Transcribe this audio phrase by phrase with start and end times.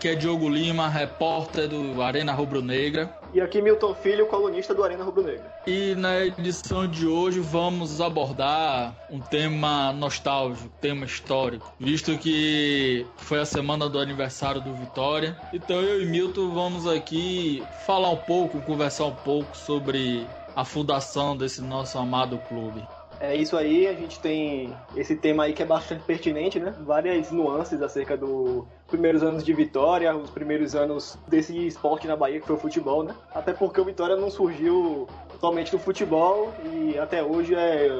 [0.00, 3.14] Aqui é Diogo Lima, repórter do Arena Rubro-Negra.
[3.34, 5.44] E aqui Milton Filho, colunista do Arena Rubro-Negra.
[5.66, 13.40] E na edição de hoje vamos abordar um tema nostálgico, tema histórico, visto que foi
[13.40, 15.36] a semana do aniversário do Vitória.
[15.52, 21.36] Então eu e Milton vamos aqui falar um pouco, conversar um pouco sobre a fundação
[21.36, 22.82] desse nosso amado clube.
[23.22, 26.74] É isso aí, a gente tem esse tema aí que é bastante pertinente, né?
[26.80, 32.40] Várias nuances acerca dos primeiros anos de Vitória, os primeiros anos desse esporte na Bahia
[32.40, 33.14] que foi o futebol, né?
[33.34, 35.06] Até porque o Vitória não surgiu
[35.40, 37.90] somente do futebol e até hoje é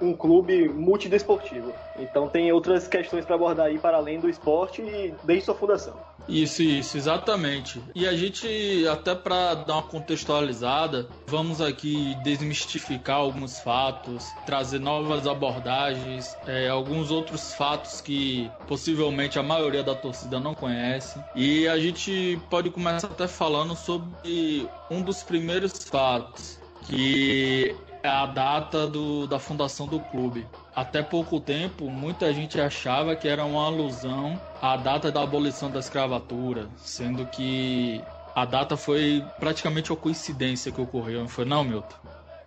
[0.00, 1.72] um, um clube multidesportivo.
[1.98, 5.94] Então tem outras questões para abordar aí para além do esporte e desde sua fundação.
[6.28, 7.82] Isso, isso, exatamente.
[7.94, 15.26] E a gente, até para dar uma contextualizada, vamos aqui desmistificar alguns fatos, trazer novas
[15.26, 21.18] abordagens, é, alguns outros fatos que possivelmente a maioria da torcida não conhece.
[21.34, 26.59] E a gente pode começar até falando sobre um dos primeiros fatos,
[26.90, 30.44] que é a data do, da fundação do clube.
[30.74, 35.78] Até pouco tempo, muita gente achava que era uma alusão à data da abolição da
[35.78, 38.02] escravatura, sendo que
[38.34, 41.96] a data foi praticamente uma coincidência que ocorreu, não foi não, Milton?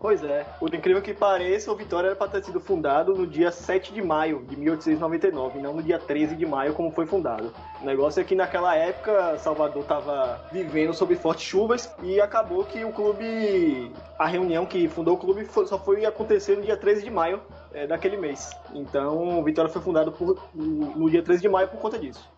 [0.03, 0.46] Pois é.
[0.59, 4.02] Por incrível que pareça, o Vitória era para ter sido fundado no dia 7 de
[4.02, 7.53] maio de 1899, não no dia 13 de maio, como foi fundado.
[7.81, 12.84] O negócio é que naquela época Salvador estava vivendo sob fortes chuvas e acabou que
[12.84, 13.94] o clube.
[14.19, 17.40] A reunião que fundou o clube só foi acontecer no dia 13 de maio
[17.74, 18.52] é, daquele mês.
[18.74, 22.30] Então, o Vitória foi fundado por, no dia 13 de maio por conta disso.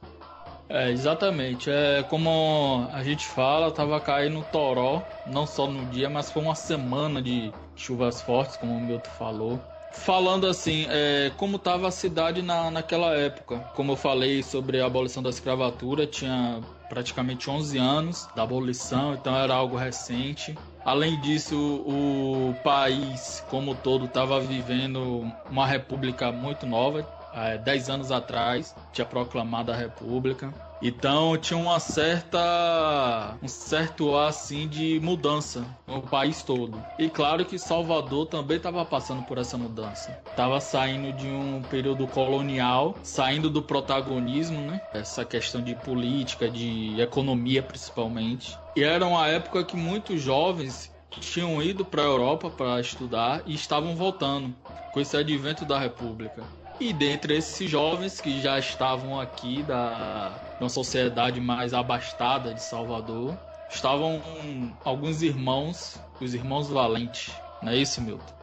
[0.70, 1.70] É, exatamente.
[1.70, 6.56] É como a gente fala, tava caindo toró, não só no dia, mas foi uma
[6.56, 9.60] semana de chuvas fortes, como o Milton falou.
[9.92, 13.62] Falando assim, é, como estava a cidade na, naquela época.
[13.74, 19.36] Como eu falei sobre a abolição da escravatura, tinha praticamente 11 anos da abolição, então
[19.36, 20.56] era algo recente.
[20.84, 27.08] Além disso, o país como todo estava vivendo uma república muito nova,
[27.64, 30.54] 10 anos atrás, tinha proclamado a República.
[30.82, 36.78] Então tinha uma certa um certo ar assim de mudança no país todo.
[37.00, 40.12] E claro que Salvador também estava passando por essa mudança.
[40.30, 44.82] Estava saindo de um período colonial, saindo do protagonismo, né?
[44.94, 48.58] Essa questão de política, de economia principalmente.
[48.76, 53.56] E era uma época que muitos jovens tinham ido para a Europa para estudar e
[53.56, 54.54] estavam voltando
[54.92, 56.44] com esse advento da República.
[56.80, 63.38] E dentre esses jovens que já estavam aqui da uma sociedade mais abastada de Salvador,
[63.70, 64.22] estavam
[64.84, 68.34] alguns irmãos, os irmãos Valente, não é isso, Milton?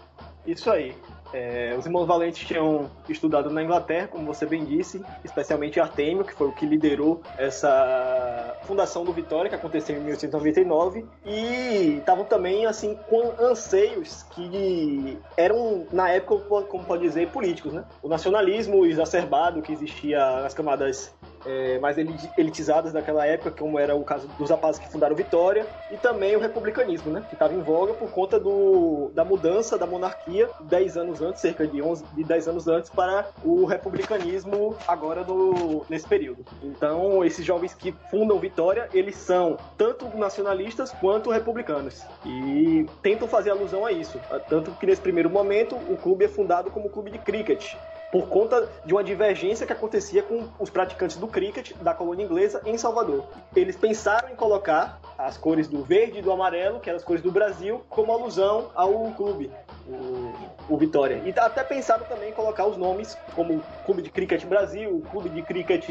[0.46, 0.94] Isso aí.
[1.32, 6.34] É, os irmãos Valentes tinham estudado na Inglaterra, como você bem disse, especialmente Artemio, que
[6.34, 12.66] foi o que liderou essa fundação do Vitória, que aconteceu em 1899, e estavam também
[12.66, 17.84] assim com anseios que eram na época, como pode dizer, políticos, né?
[18.02, 21.12] O nacionalismo exacerbado que existia nas camadas
[21.46, 25.96] é, mais elitizadas daquela época, como era o caso dos rapazes que fundaram Vitória, e
[25.96, 30.48] também o republicanismo, né, que estava em voga por conta do, da mudança da monarquia
[30.60, 35.84] 10 anos antes, cerca de 11, de 10 anos antes, para o republicanismo agora no,
[35.88, 36.44] nesse período.
[36.62, 42.02] Então, esses jovens que fundam Vitória, eles são tanto nacionalistas quanto republicanos.
[42.24, 44.20] E tentam fazer alusão a isso.
[44.48, 47.74] Tanto que nesse primeiro momento o clube é fundado como clube de cricket,
[48.12, 52.60] por conta de uma divergência que acontecia com os praticantes do cricket da colônia inglesa
[52.66, 53.24] em Salvador.
[53.56, 57.22] Eles pensaram em colocar as cores do verde e do amarelo, que eram as cores
[57.22, 59.50] do Brasil, como alusão ao clube,
[59.86, 60.32] o,
[60.68, 61.20] o Vitória.
[61.24, 65.42] E até pensaram também em colocar os nomes como Clube de Cricket Brasil, Clube de
[65.42, 65.88] Cricket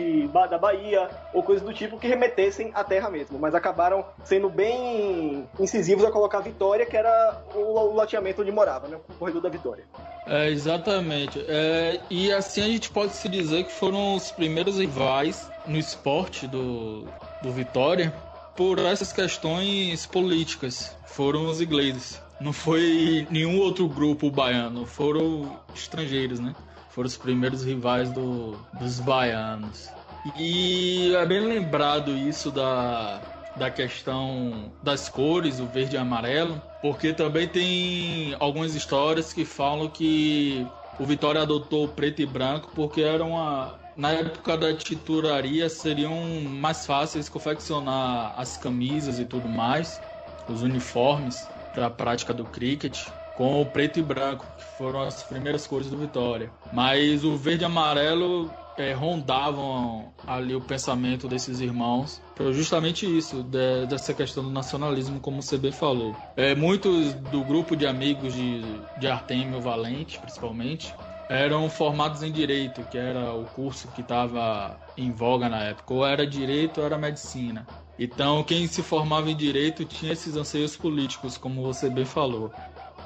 [0.49, 3.37] da Bahia, ou coisas do tipo que remetessem à terra mesmo.
[3.39, 8.87] Mas acabaram sendo bem incisivos a colocar Vitória, que era o, o loteamento onde morava,
[8.87, 8.97] né?
[9.09, 9.83] o corredor da Vitória.
[10.25, 11.43] É, exatamente.
[11.47, 16.47] É, e assim a gente pode se dizer que foram os primeiros rivais no esporte
[16.47, 17.05] do,
[17.41, 18.13] do Vitória
[18.55, 20.95] por essas questões políticas.
[21.05, 22.21] Foram os ingleses.
[22.41, 26.55] Não foi nenhum outro grupo baiano, foram estrangeiros, né?
[26.89, 29.95] Foram os primeiros rivais do, dos baianos.
[30.35, 33.21] E é bem lembrado isso da,
[33.55, 39.87] da questão das cores, o verde e amarelo, porque também tem algumas histórias que falam
[39.87, 46.41] que o Vitória adotou preto e branco porque era uma na época da titularia seriam
[46.41, 50.01] mais fáceis confeccionar as camisas e tudo mais,
[50.47, 55.23] os uniformes para a prática do cricket com o preto e branco, que foram as
[55.23, 56.51] primeiras cores do Vitória.
[56.71, 63.43] Mas o verde e amarelo é, rondavam ali o pensamento desses irmãos por justamente isso,
[63.43, 66.15] de, dessa questão do nacionalismo, como o CB falou.
[66.35, 68.63] É, muitos do grupo de amigos de,
[68.97, 70.93] de Artemio Valente, principalmente,
[71.29, 75.93] eram formados em direito, que era o curso que estava em voga na época.
[75.93, 77.65] Ou era direito ou era medicina.
[78.03, 82.51] Então, quem se formava em direito tinha esses anseios políticos, como você bem falou.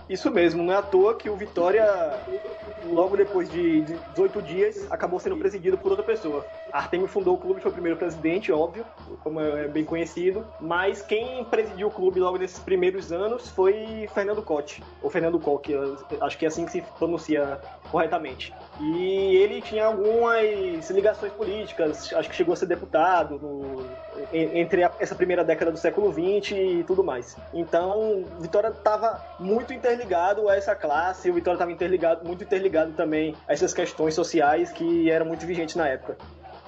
[0.08, 1.86] Isso mesmo, não é à toa que o Vitória,
[2.86, 6.48] logo depois de 18 dias, acabou sendo presidido por outra pessoa.
[6.72, 8.86] Artemio fundou o clube, foi o primeiro presidente, óbvio,
[9.22, 14.42] como é bem conhecido, mas quem presidiu o clube logo nesses primeiros anos foi Fernando
[14.42, 15.74] Cote, ou Fernando Coque,
[16.22, 17.60] acho que é assim que se pronuncia
[17.92, 18.54] corretamente.
[18.80, 23.86] E ele tinha algumas ligações políticas, acho que chegou a ser deputado no,
[24.34, 27.38] entre a, essa primeira década do século XX e tudo mais.
[27.54, 33.36] Então, Vitória estava muito interligado a essa classe, o Vitória estava interligado, muito interligado também
[33.48, 36.18] a essas questões sociais que eram muito vigentes na época.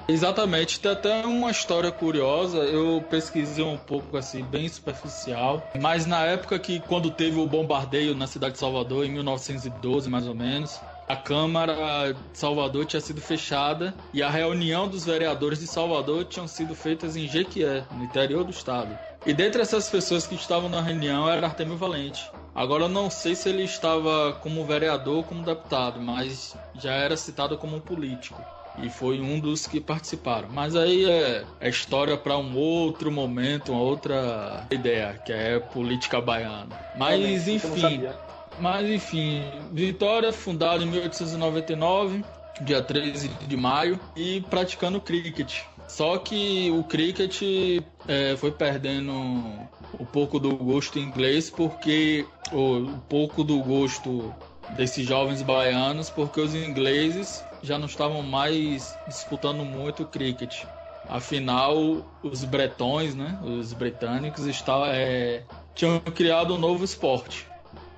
[0.10, 6.24] Exatamente, tem até uma história curiosa, eu pesquisei um pouco assim, bem superficial, mas na
[6.24, 10.80] época que quando teve o bombardeio na cidade de Salvador, em 1912 mais ou menos,
[11.07, 16.48] a Câmara de Salvador tinha sido fechada e a reunião dos vereadores de Salvador tinham
[16.48, 18.98] sido feitas em Jequié, no interior do estado.
[19.25, 22.30] E dentre essas pessoas que estavam na reunião era Artemio Valente.
[22.54, 27.15] Agora eu não sei se ele estava como vereador ou como deputado, mas já era
[27.15, 28.42] citado como político.
[28.81, 30.50] E foi um dos que participaram.
[30.51, 36.21] Mas aí é, é história para um outro momento, uma outra ideia, que é política
[36.21, 36.75] baiana.
[36.95, 38.07] Mas enfim,
[38.59, 42.24] mas enfim, Vitória, fundada em 1899,
[42.62, 45.62] dia 13 de maio, e praticando cricket.
[45.88, 47.42] Só que o cricket
[48.07, 52.25] é, foi perdendo um pouco do gosto inglês, porque.
[52.51, 54.33] Um pouco do gosto
[54.69, 60.63] desses jovens baianos, porque os ingleses já não estavam mais disputando muito o cricket.
[61.09, 65.44] Afinal, os bretões, né, os britânicos, estavam, é,
[65.74, 67.48] tinham criado um novo esporte.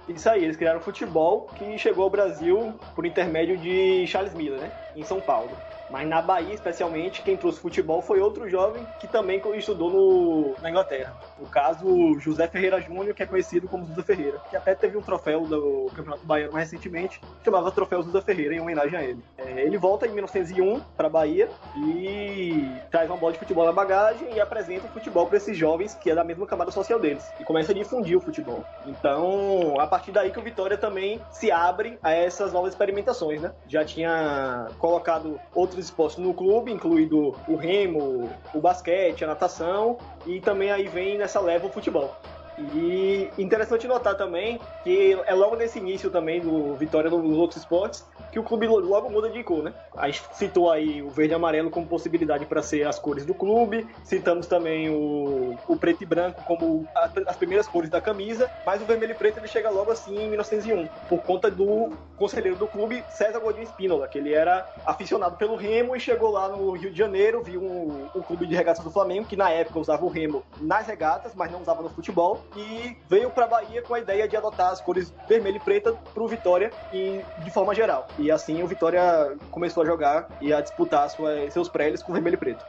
[0.09, 4.71] Isso aí, eles criaram futebol que chegou ao Brasil por intermédio de Charles Miller, né?
[4.95, 5.51] Em São Paulo.
[5.87, 10.69] Mas na Bahia, especialmente, quem trouxe futebol foi outro jovem que também estudou no, na
[10.71, 11.15] Inglaterra.
[11.39, 15.01] No caso, José Ferreira Júnior, que é conhecido como José Ferreira, que até teve um
[15.01, 19.23] troféu do Campeonato Baiano mais recentemente, chamava Troféu José Ferreira, em homenagem a ele.
[19.37, 23.71] É, ele volta em 1901 para a Bahia e traz uma bola de futebol na
[23.71, 27.27] bagagem e apresenta o futebol para esses jovens, que é da mesma camada social deles,
[27.39, 28.63] e começa a difundir o futebol.
[28.85, 33.51] Então, a partir daí que o Vitória também se abre a essas novas experimentações, né?
[33.67, 39.97] Já tinha colocado outros outros esportes no clube, incluído o remo, o basquete, a natação,
[40.25, 42.15] e também aí vem nessa leva o futebol.
[42.57, 48.05] E interessante notar também que é logo nesse início também do Vitória nos outros esportes
[48.31, 49.73] que o clube logo muda de cor, né?
[49.95, 53.33] A gente citou aí o verde e amarelo como possibilidade para ser as cores do
[53.33, 58.49] clube, citamos também o, o preto e branco como a, as primeiras cores da camisa,
[58.65, 62.57] mas o vermelho e preto ele chega logo assim em 1901, por conta do conselheiro
[62.57, 66.71] do clube, César Godinho Espínola, que ele era aficionado pelo remo e chegou lá no
[66.71, 70.05] Rio de Janeiro, viu um, um clube de regatas do Flamengo, que na época usava
[70.05, 73.99] o remo nas regatas, mas não usava no futebol, e veio para Bahia com a
[73.99, 78.07] ideia de adotar as cores vermelho e preta para o Vitória e de forma geral.
[78.19, 82.35] E assim o Vitória começou a jogar e a disputar sua, seus prélios com vermelho
[82.35, 82.65] e preto.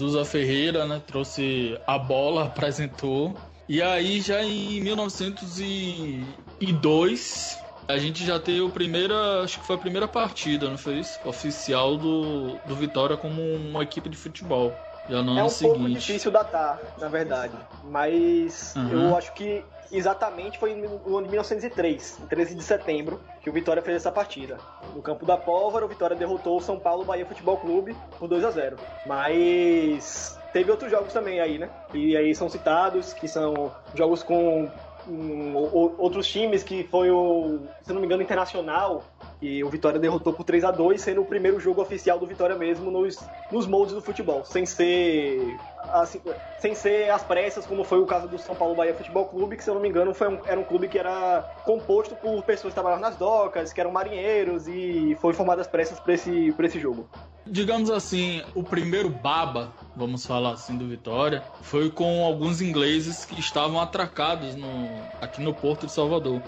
[0.00, 3.36] Zusa Ferreira, né, trouxe a bola, apresentou.
[3.68, 9.78] E aí já em 1902 a gente já teve o primeira, acho que foi a
[9.78, 11.20] primeira partida, não foi isso?
[11.24, 14.72] Oficial do, do Vitória como uma equipe de futebol.
[15.08, 15.76] Já no é um seguinte.
[15.76, 17.54] pouco difícil datar, na verdade.
[17.84, 18.90] Mas uhum.
[18.90, 23.82] eu acho que exatamente foi no ano de 1903, 13 de setembro, que o Vitória
[23.82, 24.58] fez essa partida.
[24.94, 28.44] No campo da Pólvora, o Vitória derrotou o São Paulo Bahia Futebol Clube por 2
[28.44, 31.70] a 0 Mas teve outros jogos também aí, né?
[31.92, 34.70] E aí são citados, que são jogos com
[35.08, 35.54] um,
[35.98, 39.04] outros times, que foi o, se não me engano, Internacional,
[39.40, 42.56] e o Vitória derrotou por 3 a 2 sendo o primeiro jogo oficial do Vitória
[42.56, 43.18] mesmo nos,
[43.50, 45.56] nos moldes do futebol, sem ser
[45.88, 46.20] assim,
[46.58, 49.64] sem ser as pressas, como foi o caso do São Paulo Bahia Futebol Clube, que
[49.64, 52.72] se eu não me engano foi um, era um clube que era composto por pessoas
[52.72, 56.78] que trabalhavam nas docas, que eram marinheiros e foi formado as pressas para esse, esse
[56.78, 57.08] jogo.
[57.46, 63.40] Digamos assim, o primeiro baba, vamos falar assim, do Vitória, foi com alguns ingleses que
[63.40, 66.42] estavam atracados no, aqui no Porto de Salvador.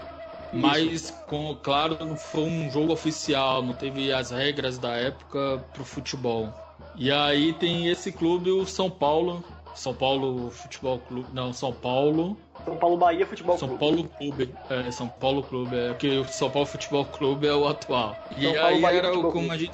[0.53, 5.83] Mas, com, claro, não foi um jogo oficial, não teve as regras da época pro
[5.83, 6.53] futebol.
[6.95, 9.43] E aí tem esse clube, o São Paulo,
[9.73, 13.79] São Paulo Futebol Clube, não, São Paulo São Paulo Bahia Futebol São Clube.
[13.79, 14.55] Paulo Clube.
[14.69, 15.75] É, São Paulo Clube.
[15.75, 18.15] É que o São Paulo Futebol Clube é o atual.
[18.37, 19.49] E São aí era como Clube.
[19.49, 19.71] a gente.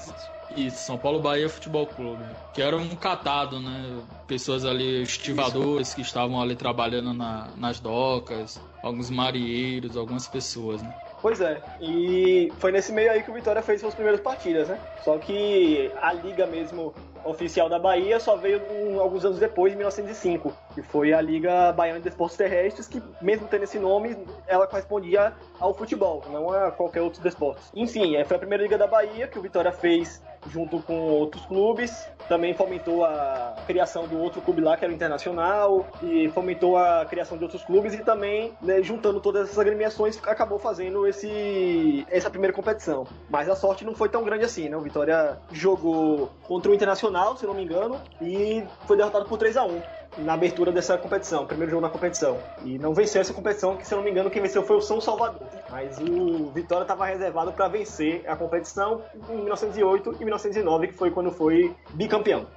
[0.55, 2.23] Isso, São Paulo Bahia Futebol Clube.
[2.53, 4.01] Que era um catado, né?
[4.25, 10.89] Pessoas ali, estivadores que estavam ali trabalhando na- nas docas, alguns marinheiros, algumas pessoas, né?
[11.21, 14.79] Pois é, e foi nesse meio aí que o Vitória fez suas primeiras partidas, né?
[15.03, 16.93] Só que a liga mesmo
[17.25, 21.73] oficial da Bahia só veio um- alguns anos depois, em 1905, que foi a Liga
[21.73, 24.15] Baiana de Desportos Terrestres, que mesmo tendo esse nome,
[24.47, 27.61] ela correspondia ao futebol, não a qualquer outro desporto.
[27.75, 31.45] Enfim, é, foi a primeira liga da Bahia que o Vitória fez junto com outros
[31.45, 36.77] clubes, também fomentou a criação do outro clube lá, que era o Internacional, e fomentou
[36.77, 42.05] a criação de outros clubes e também, né, juntando todas essas agremiações, acabou fazendo esse,
[42.09, 43.05] essa primeira competição.
[43.29, 44.77] Mas a sorte não foi tão grande assim, né?
[44.77, 49.57] O Vitória jogou contra o Internacional, se não me engano, e foi derrotado por 3
[49.57, 52.37] a 1 na abertura dessa competição, primeiro jogo na competição.
[52.63, 54.81] E não venceu essa competição, que se eu não me engano, quem venceu foi o
[54.81, 55.47] São Salvador.
[55.69, 61.11] Mas o Vitória estava reservado para vencer a competição em 1908 e 1909, que foi
[61.11, 62.47] quando foi bicampeão.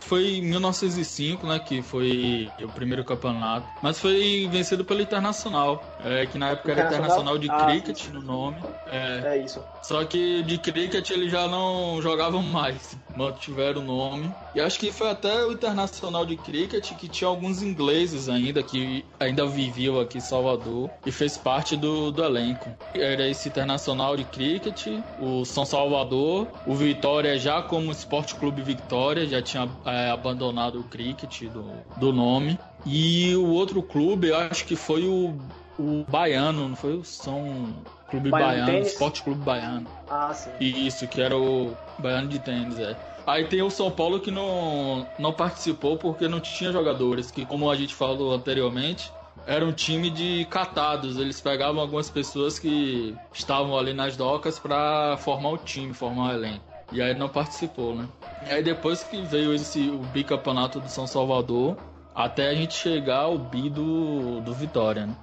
[0.00, 6.26] Foi em 1905, né, que foi o primeiro campeonato, mas foi vencido pelo Internacional, é,
[6.26, 7.38] que na época era Internacional?
[7.38, 8.56] De Ah, Cricket no nome.
[8.86, 9.62] É, É isso.
[9.82, 14.32] Só que de cricket eles já não jogavam mais, mantiveram o nome.
[14.54, 19.04] E acho que foi até o Internacional de Cricket que tinha alguns ingleses ainda, que
[19.18, 22.70] ainda viviam aqui em Salvador e fez parte do, do elenco.
[22.94, 24.86] Era esse Internacional de Cricket,
[25.18, 30.84] o São Salvador, o Vitória já como Esporte Clube Vitória, já tinha é, abandonado o
[30.84, 31.64] cricket do,
[31.96, 32.58] do nome.
[32.84, 35.34] E o outro clube, eu acho que foi o,
[35.78, 37.74] o Baiano, não foi o São
[38.08, 38.86] Clube Baiano Baiano?
[38.86, 39.86] Esporte Clube Baiano.
[40.10, 40.50] Ah, sim.
[40.60, 42.96] Isso, que era o Baiano de tênis, é.
[43.26, 47.70] Aí tem o São Paulo que não, não participou porque não tinha jogadores, que como
[47.70, 49.12] a gente falou anteriormente,
[49.46, 51.16] era um time de catados.
[51.16, 56.34] Eles pegavam algumas pessoas que estavam ali nas docas pra formar o time, formar o
[56.34, 56.64] elenco.
[56.90, 58.06] E aí não participou, né?
[58.46, 61.76] E aí depois que veio esse o bicampeonato do São Salvador,
[62.14, 65.14] até a gente chegar ao bi do, do Vitória, né?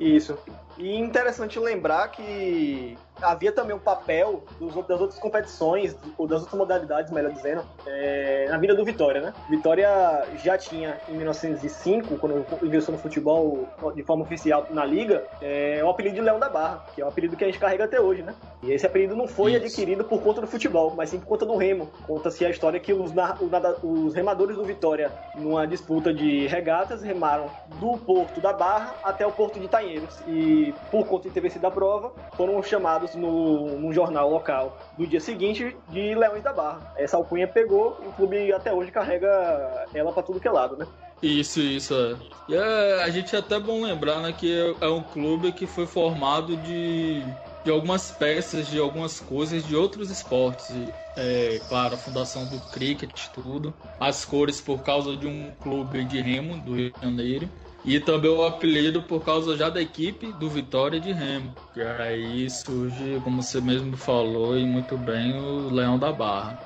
[0.00, 0.38] Isso.
[0.78, 6.58] E interessante lembrar que havia também um papel dos, das outras competições, ou das outras
[6.58, 9.32] modalidades, melhor dizendo, é, na vida do Vitória, né?
[9.48, 9.88] Vitória
[10.42, 15.88] já tinha, em 1905, quando ingressou no futebol de forma oficial na Liga, é, o
[15.88, 18.22] apelido de Leão da Barra, que é o apelido que a gente carrega até hoje,
[18.22, 18.34] né?
[18.62, 19.64] E esse apelido não foi Isso.
[19.64, 21.88] adquirido por conta do futebol, mas sim por conta do remo.
[22.06, 23.36] Conta-se a história que os, na-
[23.82, 27.46] os remadores do Vitória, numa disputa de regatas, remaram
[27.80, 30.18] do porto da Barra até o porto de Itanheiros.
[30.26, 35.06] E por conta de ter vencido a prova, foram chamados no, num jornal local do
[35.06, 36.92] dia seguinte de Leões da Barra.
[36.96, 40.76] Essa alcunha pegou e o clube até hoje carrega ela pra tudo que é lado,
[40.76, 40.86] né?
[41.22, 41.94] Isso, isso.
[41.94, 42.16] É.
[42.48, 45.66] E é, a gente é até bom lembrar, né, que é, é um clube que
[45.66, 47.22] foi formado de,
[47.62, 50.74] de algumas peças, de algumas coisas de outros esportes.
[51.16, 53.74] É, claro, a fundação do cricket, tudo.
[53.98, 57.48] As cores por causa de um clube de remo do Rio de Janeiro.
[57.82, 61.56] E também o apelido por causa já da equipe do Vitória de Remo.
[61.74, 66.62] E aí surge, como você mesmo falou, e muito bem, o Leão da Barra.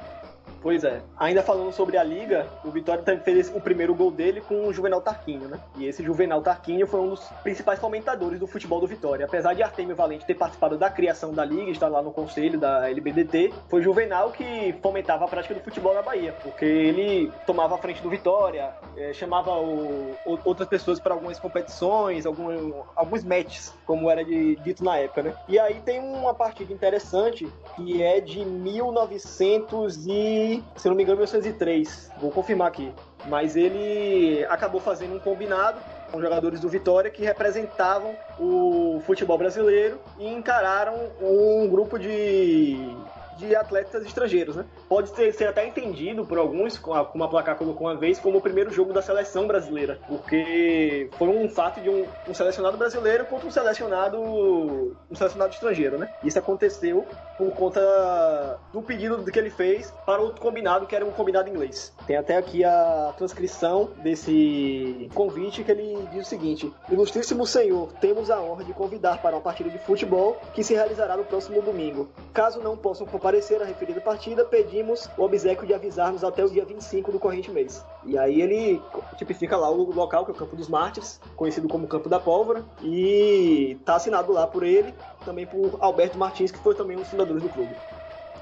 [0.65, 1.03] Pois é.
[1.19, 4.73] Ainda falando sobre a liga, o Vitória também fez o primeiro gol dele com o
[4.73, 5.61] Juvenal Tarquinho, né?
[5.77, 9.27] E esse Juvenal Tarquinho foi um dos principais fomentadores do futebol do Vitória.
[9.27, 12.89] Apesar de Artemio Valente ter participado da criação da liga, estar lá no conselho da
[12.89, 17.79] LBDT, foi Juvenal que fomentava a prática do futebol na Bahia, porque ele tomava a
[17.79, 20.17] frente do Vitória, eh, chamava o-
[20.47, 25.35] outras pessoas para algumas competições, algum- alguns matches, como era de- dito na época, né?
[25.47, 31.17] E aí tem uma partida interessante que é de 1900 e, se não me engano,
[31.19, 32.11] 1903.
[32.21, 32.93] Vou confirmar aqui.
[33.27, 35.79] Mas ele acabou fazendo um combinado
[36.11, 42.95] com jogadores do Vitória que representavam o futebol brasileiro e encararam um grupo de
[43.37, 44.65] de atletas estrangeiros, né?
[44.89, 48.41] Pode ser, ser até entendido por alguns, como a, placar colocou uma vez, como o
[48.41, 53.47] primeiro jogo da seleção brasileira, porque foi um fato de um, um selecionado brasileiro contra
[53.47, 54.21] um selecionado
[55.11, 56.09] um selecionado estrangeiro, né?
[56.23, 61.11] Isso aconteceu por conta do pedido que ele fez para outro combinado, que era um
[61.11, 61.93] combinado inglês.
[62.07, 68.31] Tem até aqui a transcrição desse convite que ele diz o seguinte: Ilustríssimo Senhor, temos
[68.31, 72.09] a honra de convidar para uma partida de futebol que se realizará no próximo domingo.
[72.33, 76.63] Caso não possam comparecer à referida partida, pedimos o obsequio de avisar-nos até o dia
[76.63, 77.83] 25 do corrente mês.
[78.05, 78.83] E aí ele
[79.17, 82.63] tipifica lá o local, que é o Campo dos Mártires, conhecido como Campo da Pólvora,
[82.83, 84.93] e tá assinado lá por ele,
[85.25, 87.75] também por Alberto Martins, que foi também um dos fundadores do clube.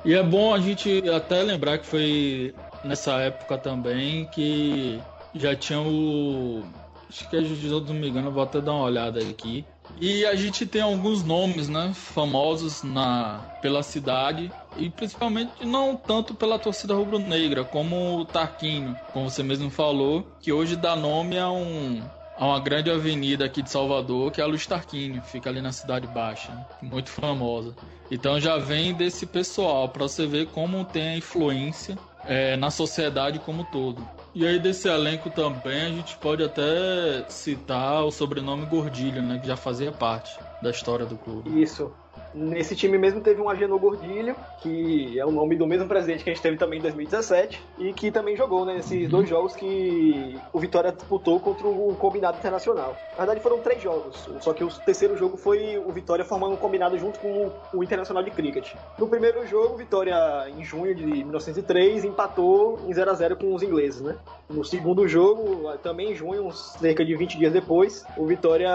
[0.04, 5.00] E é bom a gente até lembrar que foi nessa época também que
[5.32, 6.64] já tinha o
[7.08, 9.66] Acho que, se eu não me engano, vou até dar uma olhada aqui.
[10.00, 16.34] E a gente tem alguns nomes, né, famosos na pela cidade e principalmente não tanto
[16.34, 21.50] pela torcida rubro-negra, como o Tarquinho, como você mesmo falou, que hoje dá nome a
[21.50, 22.02] um
[22.34, 25.70] a uma grande avenida aqui de Salvador, que é a Luz Tarquínio, fica ali na
[25.70, 26.50] Cidade Baixa,
[26.80, 27.74] muito famosa.
[28.10, 33.38] Então já vem desse pessoal, para você ver como tem a influência é, na sociedade
[33.38, 34.02] como um todo.
[34.34, 39.46] E aí desse elenco também a gente pode até citar o sobrenome Gordilho, né, que
[39.46, 41.62] já fazia parte da história do clube.
[41.62, 41.92] Isso.
[42.34, 46.30] Nesse time mesmo teve um Agenor Gordilho, que é o nome do mesmo presidente que
[46.30, 49.10] a gente teve também em 2017, e que também jogou né, nesses uhum.
[49.10, 52.96] dois jogos que o Vitória disputou contra o combinado internacional.
[53.12, 56.56] Na verdade foram três jogos, só que o terceiro jogo foi o Vitória formando um
[56.56, 58.74] combinado junto com o Internacional de Cricket.
[58.98, 60.16] No primeiro jogo, o Vitória,
[60.56, 64.00] em junho de 1903, empatou em 0 a 0 com os ingleses.
[64.00, 64.16] Né?
[64.48, 68.70] No segundo jogo, também em junho, cerca de 20 dias depois, o Vitória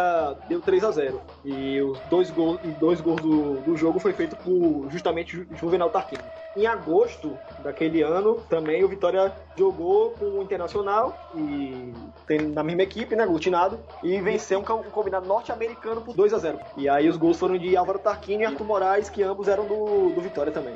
[0.47, 4.35] deu 3 a 0 E os dois gols, dois gols do do, jogo foi feito
[4.35, 6.23] por justamente Juvenal Tarquini.
[6.55, 11.93] Em agosto daquele ano, também o Vitória jogou com o Internacional e
[12.25, 16.60] tem na mesma equipe, né, aglutinado, e venceu um, combinado norte-americano por 2 a 0
[16.77, 20.10] E aí os gols foram de Álvaro Tarquini e Arthur Moraes, que ambos eram do,
[20.10, 20.75] do Vitória também.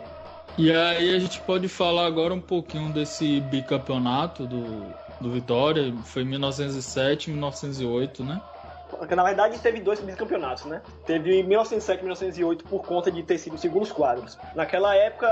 [0.57, 4.86] E aí a gente pode falar agora um pouquinho desse bicampeonato do,
[5.19, 8.41] do Vitória, foi 1907 e 1908, né?
[9.09, 10.81] Na verdade teve dois campeonatos, né?
[11.05, 14.37] Teve 1907 e 1908 por conta de ter sido segundos quadros.
[14.55, 15.27] Naquela época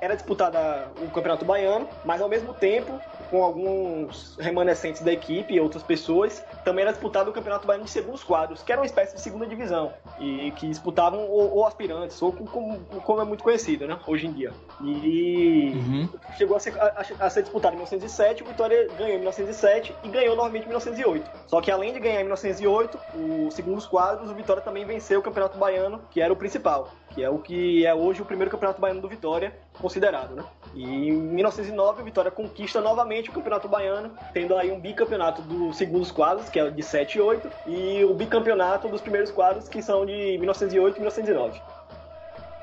[0.00, 5.60] era disputada o Campeonato Baiano, mas ao mesmo tempo, com alguns remanescentes da equipe e
[5.60, 9.14] outras pessoas, também era disputado o Campeonato Baiano de segundos quadros, que era uma espécie
[9.14, 13.86] de segunda divisão, e que disputavam ou, ou aspirantes, ou como, como, é muito conhecido,
[13.86, 13.98] né?
[14.06, 14.52] Hoje em dia.
[14.82, 16.08] E uhum.
[16.36, 20.08] chegou a ser, a, a ser disputado em 1907, o Vitória ganhou em 1907 e
[20.08, 21.30] ganhou novamente em 1908.
[21.46, 25.20] Só que além de ganhar em 1908, 2008, os segundos quadros, o Vitória também venceu
[25.20, 28.50] o Campeonato Baiano, que era o principal, que é o que é hoje o primeiro
[28.50, 30.44] Campeonato Baiano do Vitória, considerado, né?
[30.74, 35.76] E em 1909, o Vitória conquista novamente o Campeonato Baiano, tendo aí um bicampeonato dos
[35.76, 39.82] segundos quadros, que é de 7 e 8, e o bicampeonato dos primeiros quadros, que
[39.82, 41.60] são de 1908 e 1909.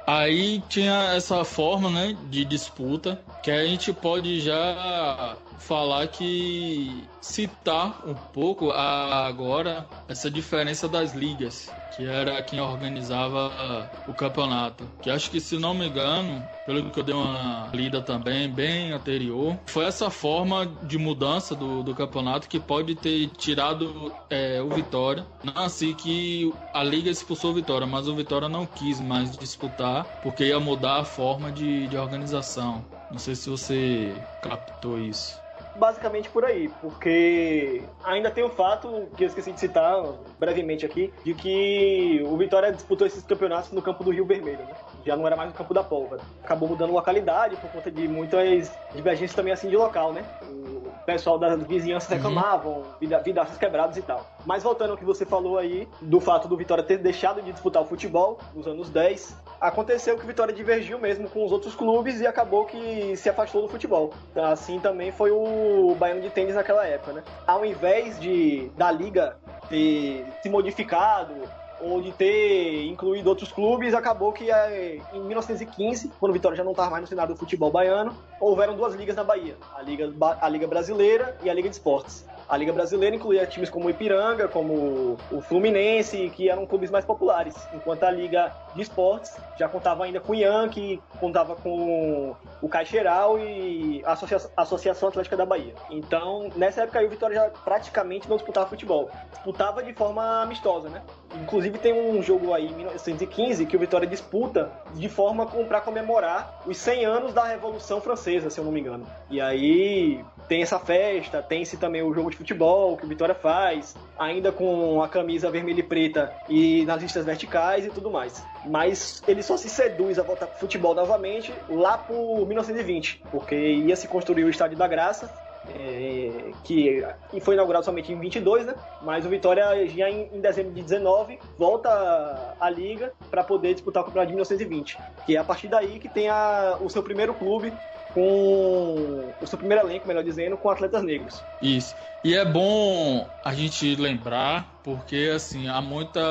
[0.08, 8.02] Aí tinha essa forma, né, de disputa, que a gente pode já falar que citar
[8.06, 14.84] um pouco a, agora essa diferença das ligas, que era quem organizava o campeonato.
[15.02, 18.92] Que acho que, se não me engano, pelo que eu dei uma lida também, bem
[18.92, 24.70] anterior, foi essa forma de mudança do, do campeonato que pode ter tirado é, o
[24.70, 25.26] Vitória.
[25.44, 30.06] Não assim que a liga expulsou o Vitória, mas o Vitória não quis mais disputar
[30.22, 32.84] porque ia mudar a forma de, de organização.
[33.10, 35.42] Não sei se você captou isso
[35.82, 40.00] basicamente por aí, porque ainda tem o fato, que eu esqueci de citar
[40.40, 44.76] brevemente aqui, de que o Vitória disputou esses campeonatos no campo do Rio Vermelho, né?
[45.06, 46.22] Já não era mais no campo da Pólvora.
[46.44, 50.24] Acabou mudando localidade por conta de muitas divergências também assim de local, né?
[50.44, 52.16] O pessoal das vizinhanças uhum.
[52.16, 52.84] reclamavam,
[53.24, 54.26] vidaças quebradas e tal.
[54.46, 57.82] Mas voltando ao que você falou aí, do fato do Vitória ter deixado de disputar
[57.82, 62.22] o futebol nos anos 10, aconteceu que o Vitória divergiu mesmo com os outros clubes
[62.22, 64.14] e acabou que se afastou do futebol.
[64.36, 67.24] Assim também foi o Baiano de Tênis naquela época, né?
[67.48, 69.38] Ao invés de da liga
[69.70, 71.34] ter se modificado
[71.82, 76.64] ou de ter incluído outros clubes, acabou que é, em 1915, quando o Vitória já
[76.64, 80.12] não estava mais no cenário do futebol baiano, houveram duas ligas na Bahia, a Liga,
[80.40, 82.26] a Liga Brasileira e a Liga de Esportes.
[82.52, 87.06] A Liga Brasileira incluía times como o Ipiranga, como o Fluminense, que eram clubes mais
[87.06, 92.68] populares, enquanto a Liga de Esportes já contava ainda com o Yankee, contava com o
[92.68, 94.18] Caixeiral e a
[94.58, 95.74] Associação Atlética da Bahia.
[95.90, 99.10] Então, nessa época aí, o Vitória já praticamente não disputava futebol.
[99.32, 101.02] Disputava de forma amistosa, né?
[101.42, 106.62] Inclusive tem um jogo aí em 1915 que o Vitória disputa de forma para comemorar
[106.68, 109.08] os 100 anos da Revolução Francesa, se eu não me engano.
[109.30, 113.96] E aí tem essa festa, tem-se também o jogo de futebol que o Vitória faz,
[114.18, 118.44] ainda com a camisa vermelha e preta e nas listas verticais e tudo mais.
[118.66, 123.96] Mas ele só se seduz a voltar pro futebol novamente lá por 1920, porque ia
[123.96, 125.32] se construir o Estádio da Graça
[125.70, 127.04] é, que
[127.42, 128.74] foi inaugurado somente em 22, né?
[129.02, 134.02] Mas o Vitória já em, em dezembro de 19 volta à liga para poder disputar
[134.02, 137.34] o campeonato de 1920, que é a partir daí que tem a, o seu primeiro
[137.34, 137.72] clube
[138.14, 141.42] com o seu primeiro elenco, melhor dizendo, com atletas negros.
[141.62, 141.96] Isso.
[142.24, 146.22] E é bom a gente lembrar, porque assim, há muita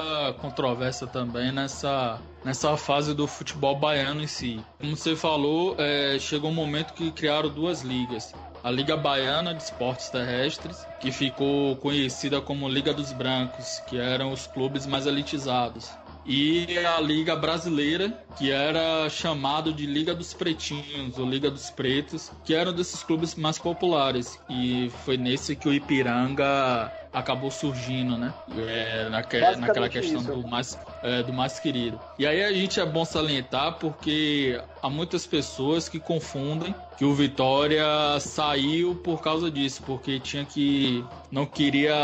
[0.41, 4.61] controvérsia também nessa, nessa fase do futebol baiano em si.
[4.79, 8.33] Como você falou, é, chegou um momento que criaram duas ligas.
[8.63, 14.33] a Liga Baiana de Esportes Terrestres, que ficou conhecida como Liga dos Brancos, que eram
[14.33, 15.91] os clubes mais elitizados
[16.25, 22.31] e a Liga Brasileira, que era chamado de Liga dos Pretinhos, ou Liga dos Pretos,
[22.45, 24.39] que eram desses clubes mais populares.
[24.49, 28.33] E foi nesse que o Ipiranga acabou surgindo, né?
[28.57, 32.01] É, naque, naquela questão do mais, é, do mais querido.
[32.19, 37.15] E aí a gente é bom salientar porque há muitas pessoas que confundem que o
[37.15, 37.85] Vitória
[38.21, 41.95] saiu por causa disso, porque tinha que não queria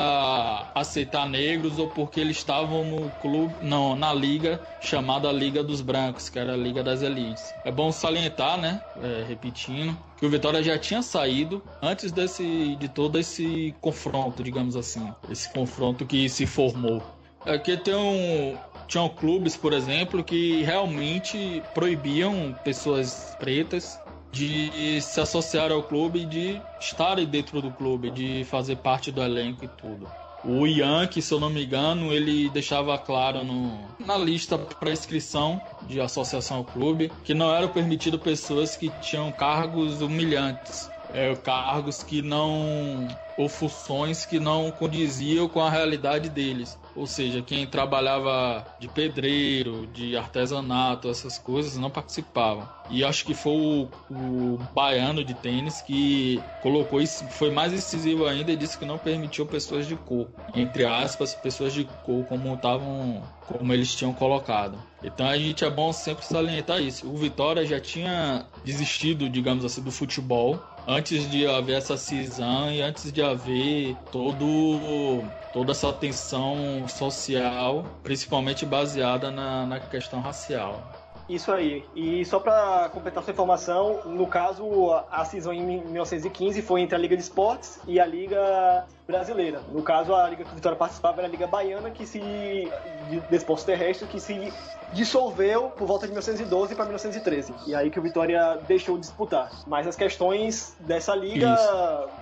[0.74, 6.28] aceitar negros ou porque eles estavam no clube, não, na liga chamada Liga dos Brancos,
[6.28, 7.54] que era a Liga das Elites.
[7.64, 8.80] É bom salientar, né?
[9.02, 14.76] É, repetindo, que o Vitória já tinha saído antes desse de todo esse confronto, digamos
[14.76, 17.02] assim, esse confronto que se formou.
[17.44, 24.00] Aqui é tem um, tinham clubes, por exemplo, que realmente proibiam pessoas pretas
[24.32, 29.22] de se associar ao clube e de estarem dentro do clube, de fazer parte do
[29.22, 30.06] elenco e tudo.
[30.44, 35.60] O Yankee, se eu não me engano, ele deixava claro no, na lista para inscrição
[35.88, 42.02] de associação ao clube que não era permitido pessoas que tinham cargos humilhantes, é, cargos
[42.02, 46.78] que não ou funções que não condiziam com a realidade deles.
[46.96, 52.66] Ou seja, quem trabalhava de pedreiro, de artesanato, essas coisas, não participavam.
[52.88, 58.26] E acho que foi o, o baiano de tênis que colocou isso, foi mais incisivo
[58.26, 62.54] ainda e disse que não permitiu pessoas de cor, entre aspas, pessoas de cor como
[62.54, 64.78] estavam, como eles tinham colocado.
[65.02, 67.06] Então a gente é bom sempre salientar isso.
[67.06, 72.80] O Vitória já tinha desistido, digamos assim, do futebol antes de haver essa cisão e
[72.80, 81.05] antes de haver todo, toda essa tensão social, principalmente baseada na, na questão racial.
[81.28, 81.84] Isso aí.
[81.94, 84.64] E só para completar sua informação, no caso,
[85.10, 89.60] a cisão em 1915 foi entre a Liga de Esportes e a Liga Brasileira.
[89.72, 93.36] No caso, a Liga que o Vitória participava era a Liga Baiana, que se de,
[93.36, 94.52] esportes terrestres, que se
[94.92, 97.52] dissolveu por volta de 1912 para 1913.
[97.66, 99.50] E aí que o Vitória deixou de disputar.
[99.66, 101.56] Mas as questões dessa liga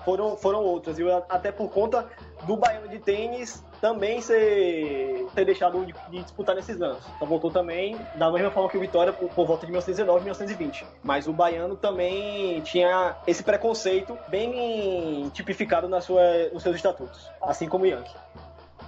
[0.03, 0.97] foram, foram outras.
[0.97, 2.07] E até por conta
[2.43, 7.03] do Baiano de tênis também ser, ter deixado de, de, disputar nesses anos.
[7.15, 10.87] Então voltou também da mesma forma que o Vitória por, por volta de 1919 1920.
[11.03, 17.69] Mas o Baiano também tinha esse preconceito bem tipificado na sua, nos seus estatutos, assim
[17.69, 18.15] como o Yankee.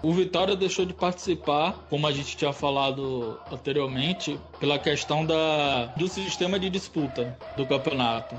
[0.02, 6.08] O Vitória deixou de participar, como a gente tinha falado anteriormente, pela questão da, do
[6.08, 8.36] sistema de disputa do campeonato.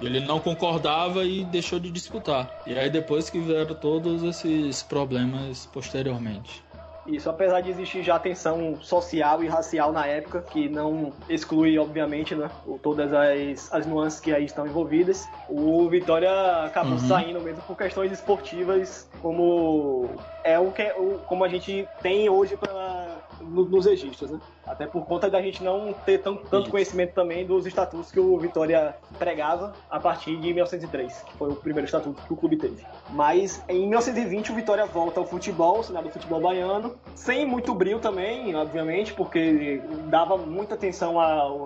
[0.00, 2.62] Ele não concordava e deixou de disputar.
[2.66, 6.62] E aí depois que vieram todos esses problemas posteriormente.
[7.08, 12.34] Isso, apesar de existir já tensão social e racial na época, que não exclui, obviamente,
[12.34, 12.50] né,
[12.82, 16.30] todas as, as nuances que aí estão envolvidas, o Vitória
[16.64, 16.98] acabou uhum.
[16.98, 20.10] saindo mesmo por questões esportivas, como
[20.44, 20.84] é o que
[21.26, 24.40] como a gente tem hoje para nos registros, né?
[24.66, 28.38] Até por conta da gente não ter tão, tanto conhecimento também dos estatutos que o
[28.38, 32.84] Vitória pregava a partir de 1903, que foi o primeiro estatuto que o clube teve.
[33.10, 37.98] Mas em 1920 o Vitória volta ao futebol, o do futebol baiano, sem muito brilho
[37.98, 41.18] também, obviamente, porque dava muita atenção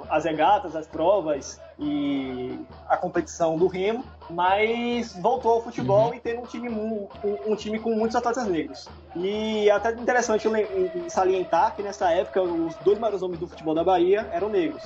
[0.08, 2.58] às regatas, às provas e
[2.88, 6.14] a competição do Remo, mas voltou ao futebol uhum.
[6.14, 7.08] e tendo um time, um,
[7.46, 8.88] um, time com muitos atletas negros.
[9.16, 10.48] E é até interessante
[11.08, 14.82] salientar que nessa época os dois maiores nomes do futebol da Bahia eram negros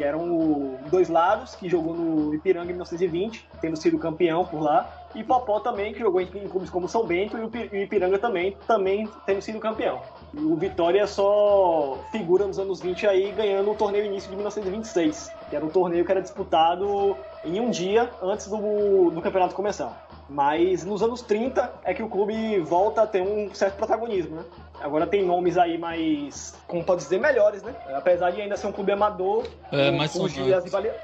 [0.00, 4.90] que eram dois lados, que jogou no Ipiranga em 1920, tendo sido campeão por lá,
[5.14, 9.06] e Popó também, que jogou em, clubes como São Bento, e o Ipiranga também, também
[9.26, 10.00] tendo sido campeão.
[10.32, 15.56] O Vitória só figura nos anos 20 aí, ganhando o torneio início de 1926, que
[15.56, 20.06] era um torneio que era disputado em um dia antes do, do campeonato começar.
[20.28, 24.44] Mas nos anos 30 é que o clube volta a ter um certo protagonismo, né?
[24.80, 27.74] Agora tem nomes aí mais, como pode dizer, melhores, né?
[27.94, 30.40] Apesar de ainda ser um clube amador, é, surge,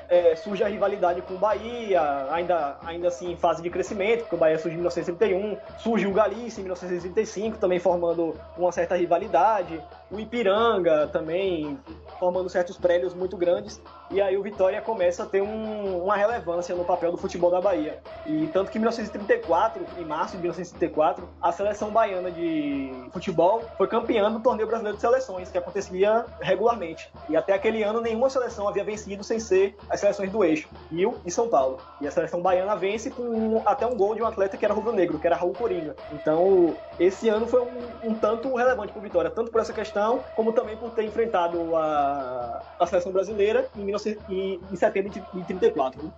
[0.09, 4.35] é, surge, a rivalidade com o Bahia, ainda, ainda assim em fase de crescimento, porque
[4.35, 9.81] o Bahia surge em 1931, surge o Galícia em 1935, também formando uma certa rivalidade,
[10.11, 11.79] o Ipiranga também
[12.19, 16.75] formando certos prédios muito grandes, e aí o Vitória começa a ter um, uma relevância
[16.75, 17.99] no papel do futebol da Bahia.
[18.25, 23.87] E tanto que em 1934, em março de 1934, a seleção baiana de futebol foi
[23.87, 27.11] campeã do torneio brasileiro de seleções, que acontecia regularmente.
[27.29, 31.17] E até aquele ano nenhuma seleção havia vencido sem ser as seleções do eixo, Rio
[31.25, 31.79] e São Paulo.
[32.01, 34.75] E a seleção baiana vence com um, até um gol de um atleta que era
[34.75, 35.95] rubro-negro, que era Raul Coringa.
[36.13, 40.53] Então, esse ano foi um, um tanto relevante para Vitória, tanto por essa questão, como
[40.53, 46.13] também por ter enfrentado a, a seleção brasileira em, 19, em, em setembro de 34.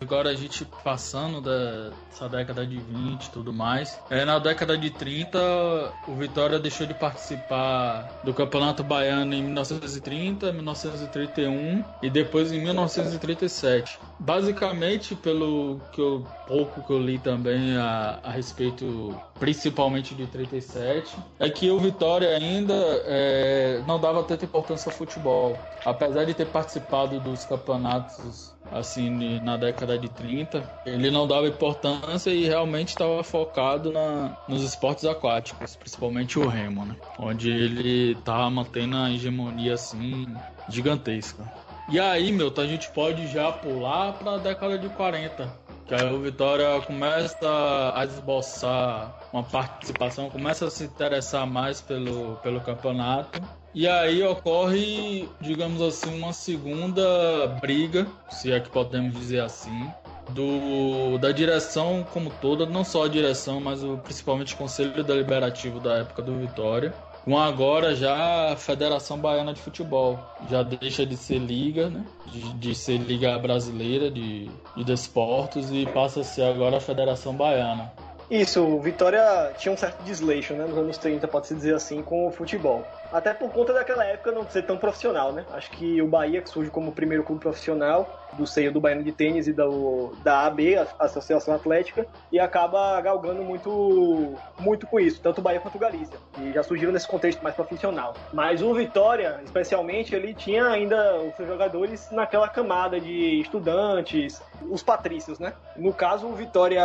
[0.00, 4.00] Agora a gente passando dessa década de 20 e tudo mais.
[4.08, 5.38] É, na década de 30,
[6.08, 13.98] o Vitória deixou de participar do Campeonato Baiano em 1930, 1931 e depois em 1937.
[14.18, 21.14] Basicamente, pelo que eu, pouco que eu li também a, a respeito, principalmente de 37,
[21.38, 25.58] é que o Vitória ainda é, não dava tanta importância ao futebol.
[25.84, 32.30] Apesar de ter participado dos campeonatos assim na década de 30, ele não dava importância
[32.30, 36.96] e realmente estava focado na, nos esportes aquáticos, principalmente o remo, né?
[37.18, 40.26] Onde ele estava mantendo a hegemonia assim
[40.68, 41.44] gigantesca.
[41.88, 45.52] E aí, meu, a gente pode já pular para a década de 40,
[45.86, 52.36] que aí o Vitória começa a esboçar uma participação, começa a se interessar mais pelo,
[52.36, 53.42] pelo campeonato
[53.74, 59.88] e aí ocorre, digamos assim, uma segunda briga, se é que podemos dizer assim,
[60.30, 65.80] do, da direção como toda, não só a direção, mas o, principalmente o Conselho Deliberativo
[65.80, 66.92] da época do Vitória,
[67.24, 70.18] com agora já a Federação Baiana de Futebol.
[70.50, 72.04] Já deixa de ser liga, né?
[72.32, 77.34] de, de ser liga brasileira de, de desportos e passa a ser agora a Federação
[77.34, 77.92] Baiana.
[78.30, 82.28] Isso, o Vitória tinha um certo desleixo, né, nos anos 30, pode-se dizer assim, com
[82.28, 82.86] o futebol.
[83.12, 85.44] Até por conta daquela época não ser tão profissional, né?
[85.50, 89.02] Acho que o Bahia, que surge como o primeiro clube profissional, do seio do Baiano
[89.02, 95.00] de Tênis e do, da AB, a Associação Atlética, e acaba galgando muito, muito com
[95.00, 98.14] isso, tanto o Bahia quanto o Galícia, e já surgiram nesse contexto mais profissional.
[98.32, 104.40] Mas o Vitória, especialmente, ele tinha ainda os seus jogadores naquela camada de estudantes,
[104.70, 105.52] os patrícios, né?
[105.76, 106.84] No caso, o Vitória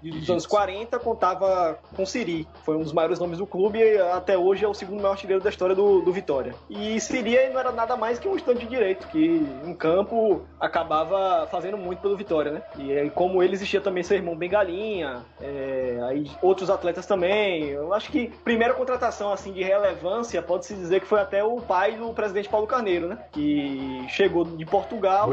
[0.00, 0.67] dos anos 40
[0.98, 4.74] contava com Siri, foi um dos maiores nomes do clube e até hoje é o
[4.74, 6.54] segundo maior artilheiro da história do, do Vitória.
[6.68, 11.46] E Siria não era nada mais que um estudante de direito, que em campo acabava
[11.50, 12.62] fazendo muito pelo Vitória, né?
[12.78, 17.68] E como ele existia também seu irmão Bengalinha, é, aí outros atletas também.
[17.68, 21.96] Eu acho que primeira contratação assim de relevância pode-se dizer que foi até o pai
[21.96, 23.18] do presidente Paulo Carneiro, né?
[23.32, 25.30] Que chegou de Portugal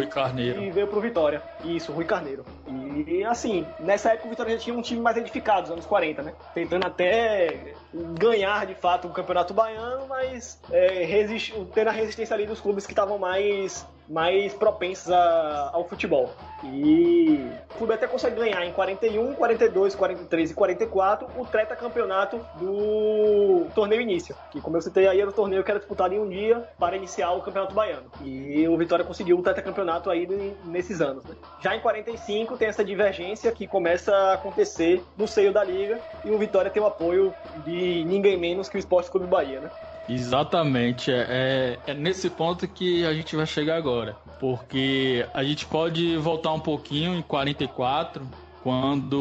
[0.55, 1.41] e veio pro Vitória.
[1.63, 2.45] Isso, Rui Carneiro.
[3.07, 6.21] E assim, nessa época o Vitória já tinha um time mais edificado, nos anos 40,
[6.23, 6.33] né?
[6.53, 11.53] Tentando até ganhar de fato o Campeonato Baiano, mas é, resist...
[11.73, 16.31] tendo a resistência ali dos clubes que estavam mais mais propensos a, ao futebol.
[16.63, 22.39] E o clube até consegue ganhar em 41, 42, 43 e 44 o treta campeonato
[22.55, 26.19] do torneio início, que como eu citei aí era o torneio que era disputado em
[26.19, 28.09] um dia para iniciar o campeonato baiano.
[28.23, 30.27] E o Vitória conseguiu o treta campeonato aí
[30.65, 31.23] nesses anos.
[31.25, 31.35] Né?
[31.61, 36.31] Já em 45 tem essa divergência que começa a acontecer no seio da liga e
[36.31, 37.33] o Vitória tem o apoio
[37.65, 39.69] de ninguém menos que o Esporte Clube Bahia, né?
[40.07, 44.15] Exatamente, é, é, é, nesse ponto que a gente vai chegar agora.
[44.39, 48.27] Porque a gente pode voltar um pouquinho em 44,
[48.61, 49.19] quando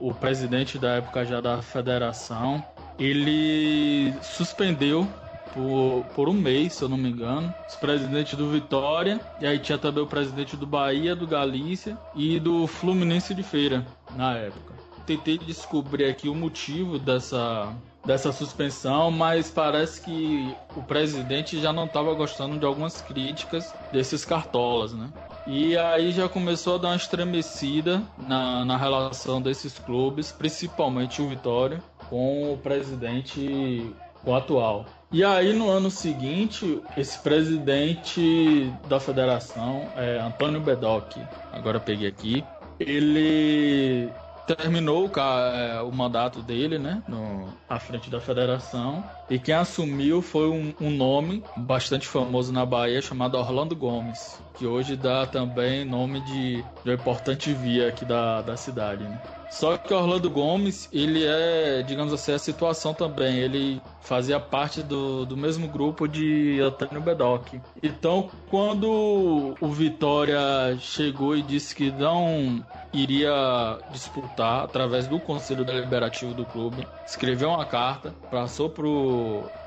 [0.00, 2.62] o presidente da época já da federação,
[2.98, 5.06] ele suspendeu
[5.52, 9.58] por, por um mês, se eu não me engano, os presidentes do Vitória, e aí
[9.58, 14.74] tinha também o presidente do Bahia, do Galícia e do Fluminense de Feira, na época.
[15.06, 17.72] Tentei descobrir aqui o motivo dessa
[18.04, 24.24] dessa suspensão, mas parece que o presidente já não estava gostando de algumas críticas desses
[24.24, 25.08] cartolas, né?
[25.46, 31.28] E aí já começou a dar uma estremecida na, na relação desses clubes, principalmente o
[31.28, 34.86] Vitória, com o presidente o atual.
[35.12, 41.16] E aí no ano seguinte, esse presidente da federação, é Antônio Bedoc,
[41.52, 42.44] agora peguei aqui,
[42.80, 44.10] ele
[44.46, 50.48] terminou é, o mandato dele, né, no, à frente da federação, e quem assumiu foi
[50.48, 56.20] um, um, nome bastante famoso na Bahia chamado Orlando Gomes, que hoje dá também nome
[56.20, 59.02] de, de uma importante via aqui da, da cidade.
[59.04, 59.20] Né?
[59.54, 63.38] Só que Orlando Gomes, ele é, digamos assim, a situação também.
[63.38, 67.54] Ele fazia parte do, do mesmo grupo de Antônio Bedoc.
[67.80, 76.34] Então, quando o Vitória chegou e disse que não iria disputar através do Conselho Deliberativo
[76.34, 78.68] do clube, escreveu uma carta, passou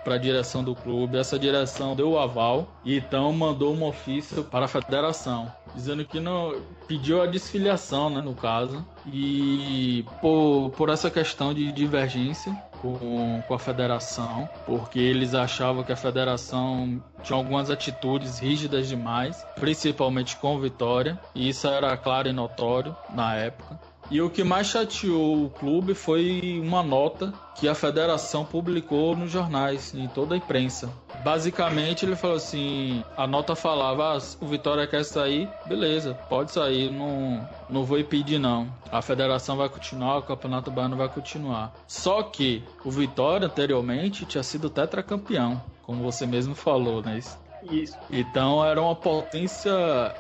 [0.04, 4.44] para a direção do clube, essa direção deu o aval e então mandou um ofício
[4.44, 6.56] para a federação, dizendo que não
[6.88, 13.54] pediu a desfiliação, né, no caso, e por, por essa questão de divergência com, com
[13.54, 20.60] a federação, porque eles achavam que a federação tinha algumas atitudes rígidas demais, principalmente com
[20.60, 23.80] Vitória, e isso era claro e notório na época.
[24.10, 29.32] E o que mais chateou o clube foi uma nota que a federação publicou nos
[29.32, 30.90] jornais, em toda a imprensa,
[31.24, 36.92] basicamente ele falou assim: a nota falava, ah, o Vitória quer sair, beleza, pode sair,
[36.92, 38.68] não, não vou impedir não.
[38.92, 41.74] A federação vai continuar, o Campeonato Baiano vai continuar.
[41.88, 47.20] Só que o Vitória anteriormente tinha sido tetracampeão, como você mesmo falou, né?
[47.70, 47.98] Isso.
[48.10, 49.72] Então era uma potência,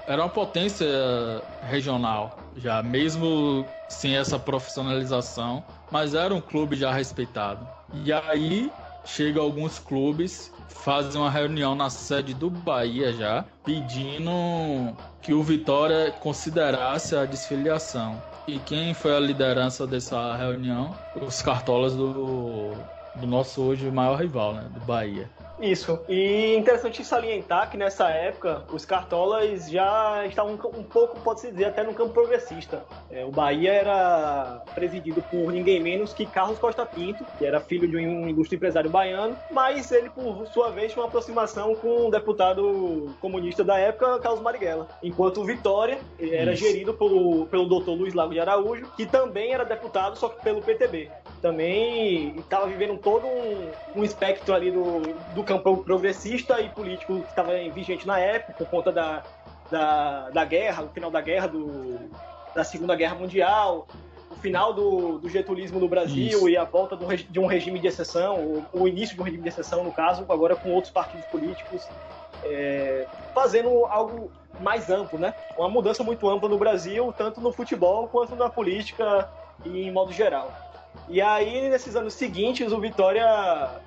[0.05, 0.87] era uma potência
[1.61, 7.67] regional, já mesmo sem essa profissionalização, mas era um clube já respeitado.
[7.93, 8.71] E aí
[9.05, 10.51] chega alguns clubes
[10.87, 18.21] fazem uma reunião na sede do Bahia já, pedindo que o Vitória considerasse a desfiliação.
[18.47, 20.95] E quem foi a liderança dessa reunião?
[21.13, 22.73] Os cartolas do,
[23.13, 24.69] do nosso hoje maior rival, né?
[24.73, 25.29] Do Bahia.
[25.59, 25.99] Isso.
[26.07, 31.83] E interessante salientar que nessa época os cartolas já estavam um pouco, pode-se dizer, até
[31.83, 32.83] no campo progressista.
[33.09, 37.87] É, o Bahia era presidido por ninguém menos que Carlos Costa Pinto, que era filho
[37.87, 42.11] de um ilustre empresário baiano, mas ele, por sua vez, tinha uma aproximação com o
[42.11, 44.87] deputado comunista da época, Carlos Marighella.
[45.01, 46.63] Enquanto o Vitória era Isso.
[46.63, 50.61] gerido pelo, pelo doutor Luiz Lago de Araújo, que também era deputado, só que pelo
[50.61, 51.09] PTB.
[51.41, 55.01] Também estava vivendo todo um, um espectro ali do,
[55.33, 59.23] do campo progressista e político que estava vigente na época, por conta da,
[59.71, 61.97] da, da guerra, o final da guerra, do,
[62.53, 63.87] da Segunda Guerra Mundial,
[64.29, 66.49] o final do, do getulismo no Brasil Isso.
[66.49, 69.43] e a volta do, de um regime de exceção, o, o, início de um regime
[69.43, 71.87] de exceção, no caso, agora com outros partidos políticos,
[72.43, 74.29] é, fazendo algo
[74.59, 75.33] mais amplo, né?
[75.57, 79.29] Uma mudança muito ampla no Brasil, tanto no futebol quanto na política
[79.65, 80.51] e em modo geral.
[81.07, 83.81] E aí, nesses anos seguintes, o Vitória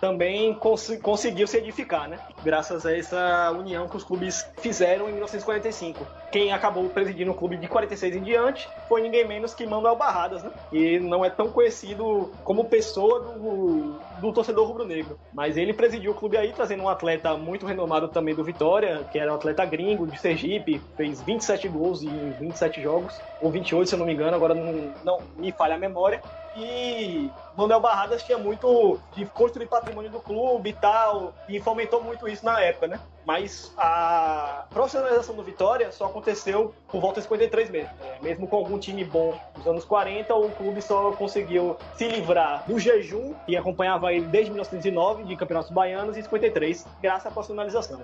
[0.00, 2.18] também cons conseguiu se edificar, né?
[2.42, 6.06] Graças a essa união que os clubes fizeram em 1945.
[6.30, 10.42] Quem acabou presidindo o clube de 46 em diante foi ninguém menos que Manuel Barradas,
[10.42, 10.50] né?
[10.72, 15.18] E não é tão conhecido como pessoa do, do torcedor rubro-negro.
[15.32, 19.18] Mas ele presidiu o clube aí, trazendo um atleta muito renomado também do Vitória, que
[19.18, 23.94] era um atleta gringo de Sergipe, fez 27 gols em 27 jogos, ou 28 se
[23.94, 26.20] eu não me engano, agora não, não me falha a memória.
[26.54, 32.26] E Manuel Barradas tinha muito de construir patrimônio do clube e tal, e fomentou muito
[32.26, 33.00] isso na época, né?
[33.26, 37.90] Mas a profissionalização do Vitória só aconteceu por volta de 53 mesmo.
[38.00, 42.62] É, mesmo com algum time bom nos anos 40, o clube só conseguiu se livrar
[42.68, 48.00] do jejum que acompanhava ele desde 1909 de campeonatos baianos e 53, graças à profissionalização.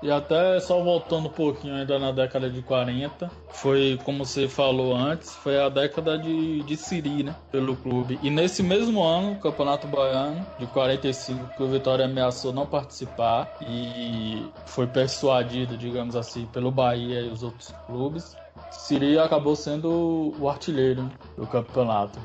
[0.00, 4.94] E até só voltando um pouquinho ainda na década de 40, foi como você falou
[4.94, 7.34] antes, foi a década de, de Siri, né?
[7.50, 8.18] Pelo clube.
[8.22, 13.56] E nesse mesmo ano, o Campeonato Baiano, de 45, que o Vitória ameaçou não participar
[13.60, 18.36] e foi persuadido, digamos assim, pelo Bahia e os outros clubes.
[18.70, 22.18] Siri acabou sendo o artilheiro do campeonato.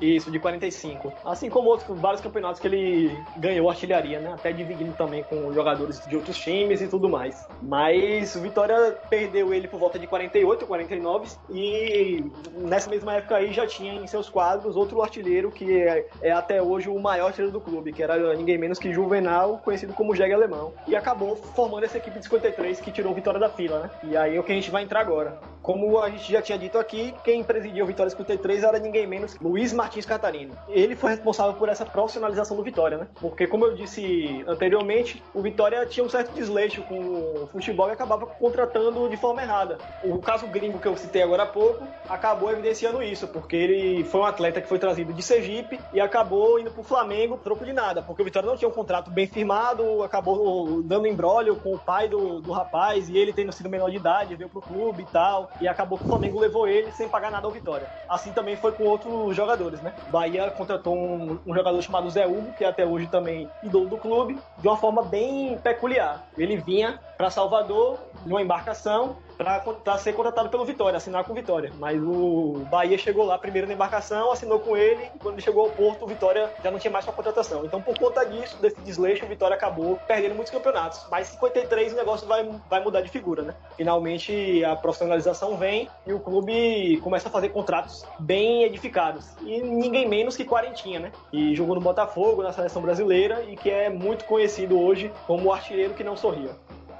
[0.00, 1.12] Isso, de 45.
[1.24, 4.32] Assim como outros vários campeonatos que ele ganhou artilharia, né?
[4.32, 7.46] Até dividindo também com jogadores de outros times e tudo mais.
[7.62, 13.52] Mas o Vitória perdeu ele por volta de 48, 49 e nessa mesma época aí
[13.52, 17.52] já tinha em seus quadros outro artilheiro que é, é até hoje o maior artilheiro
[17.52, 20.74] do clube, que era ninguém menos que Juvenal, conhecido como Jegue Alemão.
[20.86, 23.90] E acabou formando essa equipe de 53 que tirou o Vitória da fila, né?
[24.04, 25.40] E aí é o que a gente vai entrar agora.
[25.66, 29.34] Como a gente já tinha dito aqui, quem presidia o Vitória 53 era ninguém menos
[29.34, 30.56] que Luiz Martins Catarino.
[30.68, 33.08] Ele foi responsável por essa profissionalização do Vitória, né?
[33.20, 37.90] Porque, como eu disse anteriormente, o Vitória tinha um certo desleixo com o futebol e
[37.90, 39.78] acabava contratando de forma errada.
[40.04, 44.20] O caso gringo que eu citei agora há pouco acabou evidenciando isso, porque ele foi
[44.20, 48.02] um atleta que foi trazido de Sergipe e acabou indo pro Flamengo troco de nada,
[48.02, 52.06] porque o Vitória não tinha um contrato bem firmado, acabou dando embrólio com o pai
[52.06, 55.50] do, do rapaz e ele tendo sido menor de idade, veio pro clube e tal,
[55.60, 57.86] e acabou que o Flamengo levou ele sem pagar nada ao Vitória.
[58.08, 59.92] Assim também foi com outros jogadores né?
[60.08, 63.96] Bahia contratou um, um, jogador chamado Zé Hugo, que é até hoje também ídolo do
[63.96, 66.24] clube, de uma forma bem peculiar.
[66.36, 71.70] Ele vinha para Salvador numa embarcação para ser contratado pelo Vitória, assinar com o Vitória.
[71.78, 75.64] Mas o Bahia chegou lá primeiro na embarcação, assinou com ele, e quando ele chegou
[75.64, 77.64] ao Porto, o Vitória já não tinha mais sua contratação.
[77.64, 81.06] Então, por conta disso, desse desleixo, o Vitória acabou perdendo muitos campeonatos.
[81.10, 83.54] Mas 53 o negócio vai, vai mudar de figura, né?
[83.76, 89.26] Finalmente a profissionalização vem e o clube começa a fazer contratos bem edificados.
[89.42, 91.12] E ninguém menos que Quarentinha, né?
[91.30, 95.52] Que jogou no Botafogo, na seleção brasileira e que é muito conhecido hoje como o
[95.52, 96.56] artilheiro que não sorria.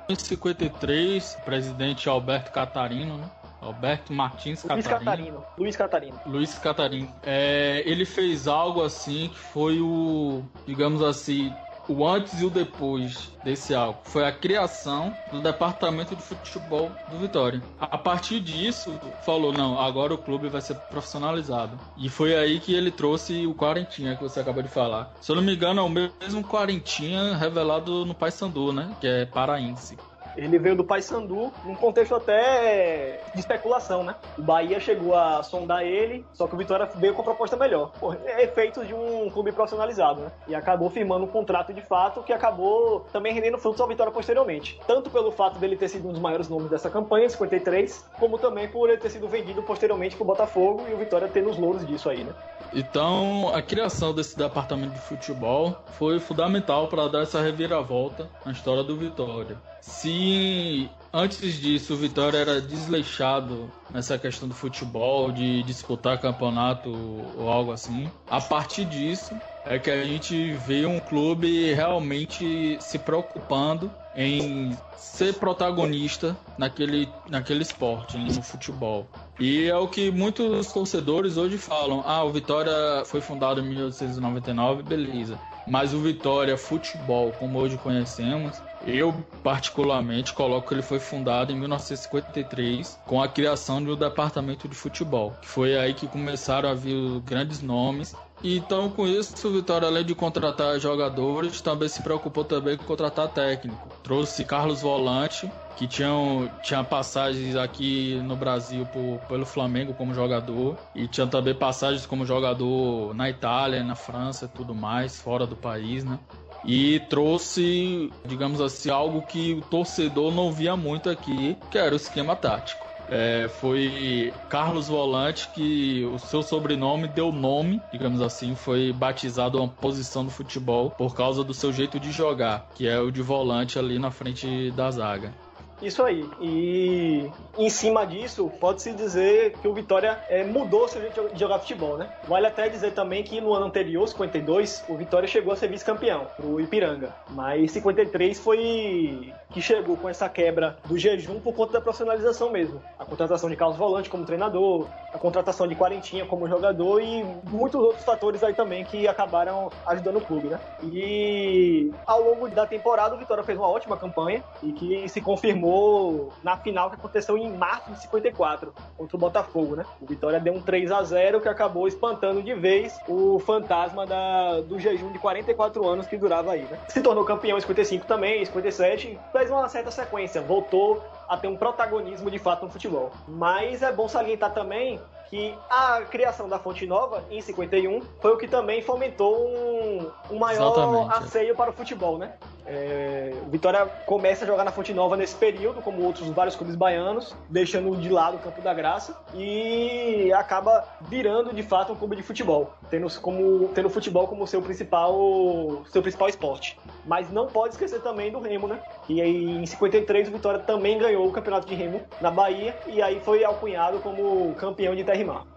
[0.09, 3.29] Em 53, presidente Alberto Catarino, né?
[3.61, 5.05] Alberto Martins Luiz Catarino.
[5.05, 5.45] Catarino.
[5.59, 6.21] Luiz Catarino.
[6.27, 7.13] Luiz Catarino.
[7.25, 11.53] É, ele fez algo assim que foi o, digamos assim,
[11.89, 17.18] o antes e o depois desse álbum foi a criação do departamento de futebol do
[17.18, 17.62] Vitória.
[17.78, 21.78] A partir disso, falou: não, agora o clube vai ser profissionalizado.
[21.97, 25.14] E foi aí que ele trouxe o Quarentinha que você acabou de falar.
[25.20, 28.95] Se eu não me engano, é o mesmo Quarentinha revelado no Paysandu, né?
[29.01, 29.97] Que é paraense.
[30.37, 34.14] Ele veio do Paysandu, num contexto até de especulação, né?
[34.39, 37.93] O Bahia chegou a sondar ele, só que o Vitória veio com a proposta melhor.
[37.99, 40.32] Pô, é efeitos de um clube profissionalizado, né?
[40.49, 44.80] E acabou firmando um contrato de fato que acabou também rendendo frutos ao Vitória posteriormente.
[44.87, 48.68] Tanto pelo fato dele ter sido um dos maiores nomes dessa campanha, 53, como também
[48.68, 52.09] por ele ter sido vendido posteriormente pro Botafogo e o Vitória tendo os louros disso
[52.09, 52.32] aí, né?
[52.74, 58.82] Então, a criação desse departamento de futebol foi fundamental para dar essa reviravolta na história
[58.82, 59.57] do Vitória.
[59.81, 66.91] Se antes disso o Vitória era desleixado nessa questão do futebol, de disputar campeonato
[67.37, 72.99] ou algo assim, a partir disso é que a gente vê um clube realmente se
[72.99, 79.07] preocupando em ser protagonista naquele, naquele esporte, no futebol.
[79.39, 84.83] E é o que muitos torcedores hoje falam: ah, o Vitória foi fundado em 1899,
[84.83, 85.39] beleza.
[85.67, 89.12] Mas o Vitória Futebol, como hoje conhecemos, eu
[89.43, 95.35] particularmente coloco que ele foi fundado em 1953 com a criação um departamento de futebol,
[95.41, 98.14] que foi aí que começaram a vir grandes nomes
[98.45, 103.29] então, com isso, o Vitória, além de contratar jogadores, também se preocupou também com contratar
[103.29, 103.89] técnico.
[104.03, 110.77] Trouxe Carlos Volante, que tinham, tinha passagens aqui no Brasil por, pelo Flamengo como jogador,
[110.95, 116.03] e tinha também passagens como jogador na Itália, na França tudo mais, fora do país,
[116.03, 116.18] né?
[116.64, 121.97] E trouxe, digamos assim, algo que o torcedor não via muito aqui, que era o
[121.97, 122.87] esquema tático.
[123.09, 129.68] É, foi Carlos Volante que o seu sobrenome deu nome, digamos assim, foi batizado uma
[129.68, 133.79] posição do futebol por causa do seu jeito de jogar, que é o de volante
[133.79, 135.33] ali na frente da zaga.
[135.81, 136.29] Isso aí.
[136.41, 141.59] E em cima disso, pode-se dizer que o Vitória é, mudou seu jeito de jogar
[141.59, 142.11] futebol, né?
[142.27, 146.27] Vale até dizer também que no ano anterior, 52, o Vitória chegou a ser vice-campeão
[146.37, 147.14] pro Ipiranga.
[147.31, 152.81] Mas 53 foi que chegou com essa quebra do jejum por conta da profissionalização mesmo.
[152.99, 157.81] A contratação de Carlos Volante como treinador, a contratação de Quarentinha como jogador e muitos
[157.81, 160.61] outros fatores aí também que acabaram ajudando o clube, né?
[160.83, 165.66] E ao longo da temporada, o Vitória fez uma ótima campanha e que se confirmou
[165.67, 169.85] confirmou na final que aconteceu em março de 54 contra o Botafogo, né?
[170.01, 174.61] O Vitória deu um 3 a 0 que acabou espantando de vez o fantasma da,
[174.61, 176.79] do jejum de 44 anos que durava aí, né?
[176.89, 181.49] Se tornou campeão em 55 também, em 57, fez uma certa sequência, voltou a ter
[181.49, 183.11] um protagonismo de fato no futebol.
[183.27, 188.37] Mas é bom salientar também que a criação da Fonte Nova, em 51, foi o
[188.37, 191.25] que também fomentou um, um maior Exatamente.
[191.25, 192.35] asseio para o futebol, né?
[192.67, 197.35] É, Vitória começa a jogar na Fonte Nova nesse período, como outros vários clubes baianos,
[197.49, 202.23] deixando de lado o Campo da Graça e acaba virando de fato um clube de
[202.23, 206.79] futebol, tendo como tendo futebol como seu principal seu principal esporte.
[207.05, 208.81] Mas não pode esquecer também do Remo, né?
[209.09, 213.01] E aí em 53 o Vitória também ganhou o Campeonato de Remo na Bahia e
[213.01, 215.56] aí foi alcunhado como campeão de terra e mar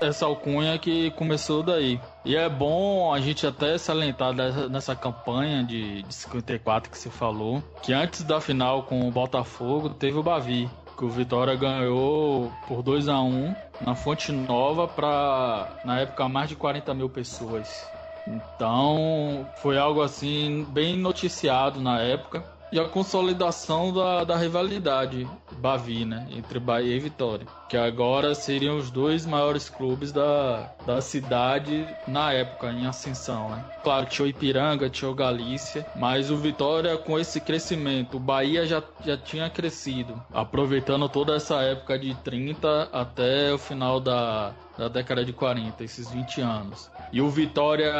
[0.00, 2.00] essa alcunha que começou daí.
[2.24, 4.32] E é bom a gente até salientar
[4.68, 9.90] nessa campanha de, de 54 que você falou, que antes da final com o Botafogo
[9.90, 15.80] teve o Bavi, que o Vitória ganhou por 2 a 1 na Fonte Nova para
[15.84, 17.86] na época mais de 40 mil pessoas.
[18.26, 26.04] Então foi algo assim bem noticiado na época e a consolidação da, da rivalidade Bavi,
[26.04, 31.86] né, entre Bahia e Vitória, que agora seriam os dois maiores clubes da, da cidade
[32.06, 33.64] na época, em ascensão, né.
[33.82, 38.66] Claro, tinha o Ipiranga, tinha o Galícia, mas o Vitória com esse crescimento, o Bahia
[38.66, 44.88] já, já tinha crescido, aproveitando toda essa época de 30 até o final da, da
[44.88, 46.90] década de 40, esses 20 anos.
[47.12, 47.92] E o Vitória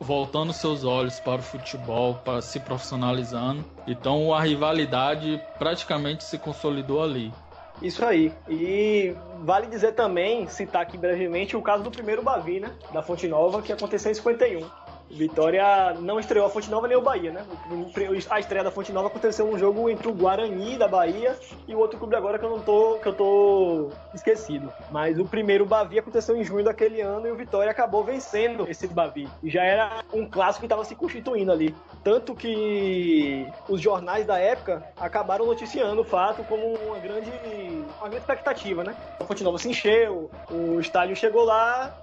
[0.00, 3.64] voltando seus olhos para o futebol, para se profissionalizando.
[3.86, 7.32] Então a rivalidade praticamente se consolidou ali.
[7.82, 8.32] Isso aí.
[8.48, 12.70] E vale dizer também, citar aqui brevemente, o caso do primeiro Bavi, né?
[12.92, 14.85] Da Fonte Nova, que aconteceu em 51.
[15.10, 17.44] Vitória não estreou a Fonte Nova nem o Bahia, né?
[18.28, 21.36] A estreia da Fonte Nova aconteceu um jogo entre o Guarani da Bahia
[21.66, 24.72] e o outro clube agora que eu não tô, que eu tô esquecido.
[24.90, 28.86] Mas o primeiro Bavi aconteceu em junho daquele ano e o Vitória acabou vencendo esse
[28.88, 29.28] Bavi.
[29.42, 31.74] E já era um clássico que estava se constituindo ali.
[32.02, 37.30] Tanto que os jornais da época acabaram noticiando o fato como uma grande,
[37.98, 38.94] uma grande expectativa, né?
[39.20, 41.96] A Fonte Nova se encheu, o estádio chegou lá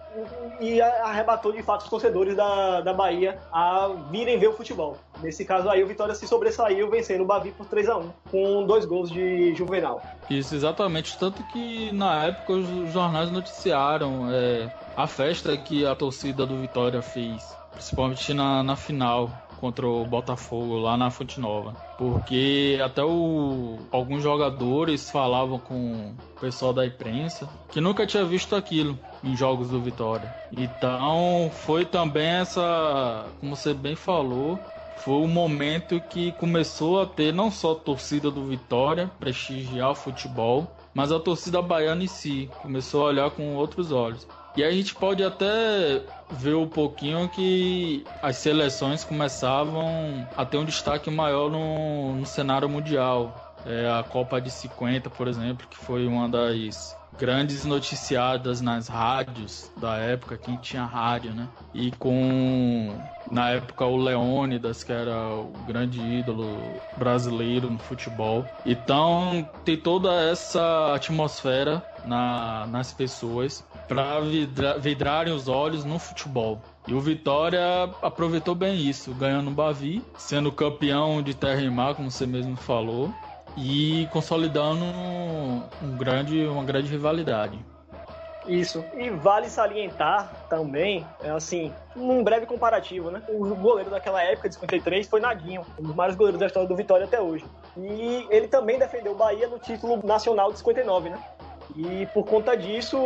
[0.59, 4.97] e arrebatou de fato os torcedores da, da Bahia a virem ver o futebol.
[5.21, 8.65] Nesse caso aí, o Vitória se sobressaiu vencendo o Bavi por 3 a 1 com
[8.65, 10.01] dois gols de Juvenal.
[10.29, 11.17] Isso, exatamente.
[11.17, 17.01] Tanto que na época os jornais noticiaram é, a festa que a torcida do Vitória
[17.01, 19.29] fez, principalmente na, na final
[19.63, 21.73] contra o Botafogo lá na Fonte Nova.
[21.97, 28.57] Porque até o, alguns jogadores falavam com o pessoal da imprensa que nunca tinha visto
[28.57, 30.33] aquilo em jogos do Vitória.
[30.51, 34.59] Então foi também essa, como você bem falou,
[34.97, 39.95] foi o momento que começou a ter não só a torcida do Vitória prestigiar o
[39.95, 44.27] futebol, mas a torcida baiana em si começou a olhar com outros olhos.
[44.55, 50.65] E a gente pode até ver um pouquinho que as seleções começavam a ter um
[50.65, 53.55] destaque maior no, no cenário mundial.
[53.65, 59.71] É, a Copa de 50, por exemplo, que foi uma das grandes noticiadas nas rádios
[59.77, 61.47] da época, quem tinha rádio, né?
[61.73, 62.95] E com
[63.31, 66.57] na época o Leônidas, que era o grande ídolo
[66.97, 68.45] brasileiro no futebol.
[68.65, 76.61] Então tem toda essa atmosfera na, nas pessoas para vidra, vidrarem os olhos no futebol.
[76.87, 81.95] E o Vitória aproveitou bem isso, ganhando o Bavi, sendo campeão de terra e mar,
[81.95, 83.13] como você mesmo falou,
[83.57, 87.59] e consolidando um grande, uma grande rivalidade.
[88.47, 88.83] Isso.
[88.95, 93.21] E vale salientar também, é assim, num breve comparativo, né?
[93.29, 96.75] O goleiro daquela época, de 53, foi Naguinho, um dos maiores goleiros da história do
[96.75, 97.45] Vitória até hoje.
[97.77, 101.19] E ele também defendeu o Bahia no título nacional de 59, né?
[101.75, 102.97] E por conta disso,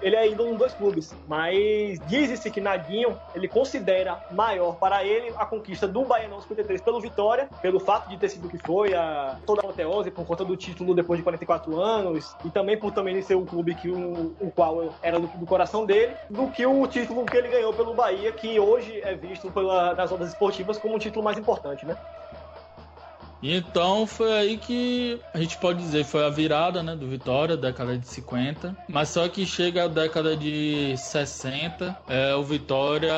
[0.00, 1.14] ele é ídolo nos dois clubes.
[1.26, 7.00] Mas diz-se que Naguinho, ele considera maior para ele a conquista do Baianão 53 pelo
[7.00, 10.44] Vitória, pelo fato de ter sido o que foi, a, toda a apoteose por conta
[10.44, 14.34] do título depois de 44 anos, e também por também ser um clube que o,
[14.40, 17.94] o qual era do, do, coração dele, do que o título que ele ganhou pelo
[17.94, 21.96] Bahia, que hoje é visto pela, nas ondas esportivas como um título mais importante, né?
[23.42, 27.96] Então foi aí que a gente pode dizer foi a virada né, do Vitória, década
[27.96, 28.76] de 50.
[28.88, 33.12] Mas só que chega a década de 60, é, o Vitória,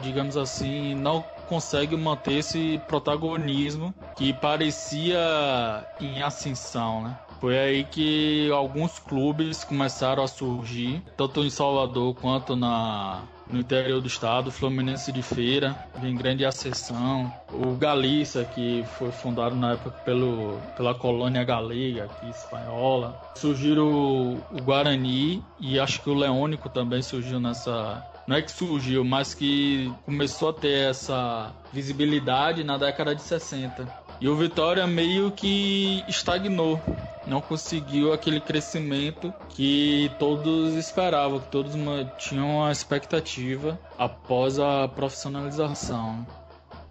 [0.00, 5.18] digamos assim, não consegue manter esse protagonismo que parecia
[6.00, 7.16] em ascensão, né?
[7.40, 14.00] Foi aí que alguns clubes começaram a surgir, tanto em Salvador quanto na no interior
[14.00, 19.90] do estado, Fluminense de Feira, em grande acessão, o Galícia, que foi fundado na época
[20.04, 27.02] pelo, pela colônia galega, aqui espanhola, surgiram o Guarani e acho que o Leônico também
[27.02, 33.14] surgiu nessa, não é que surgiu, mas que começou a ter essa visibilidade na década
[33.14, 33.86] de 60.
[34.20, 36.80] E o Vitória meio que estagnou,
[37.26, 41.72] não conseguiu aquele crescimento que todos esperavam, que todos
[42.18, 46.26] tinham a expectativa após a profissionalização.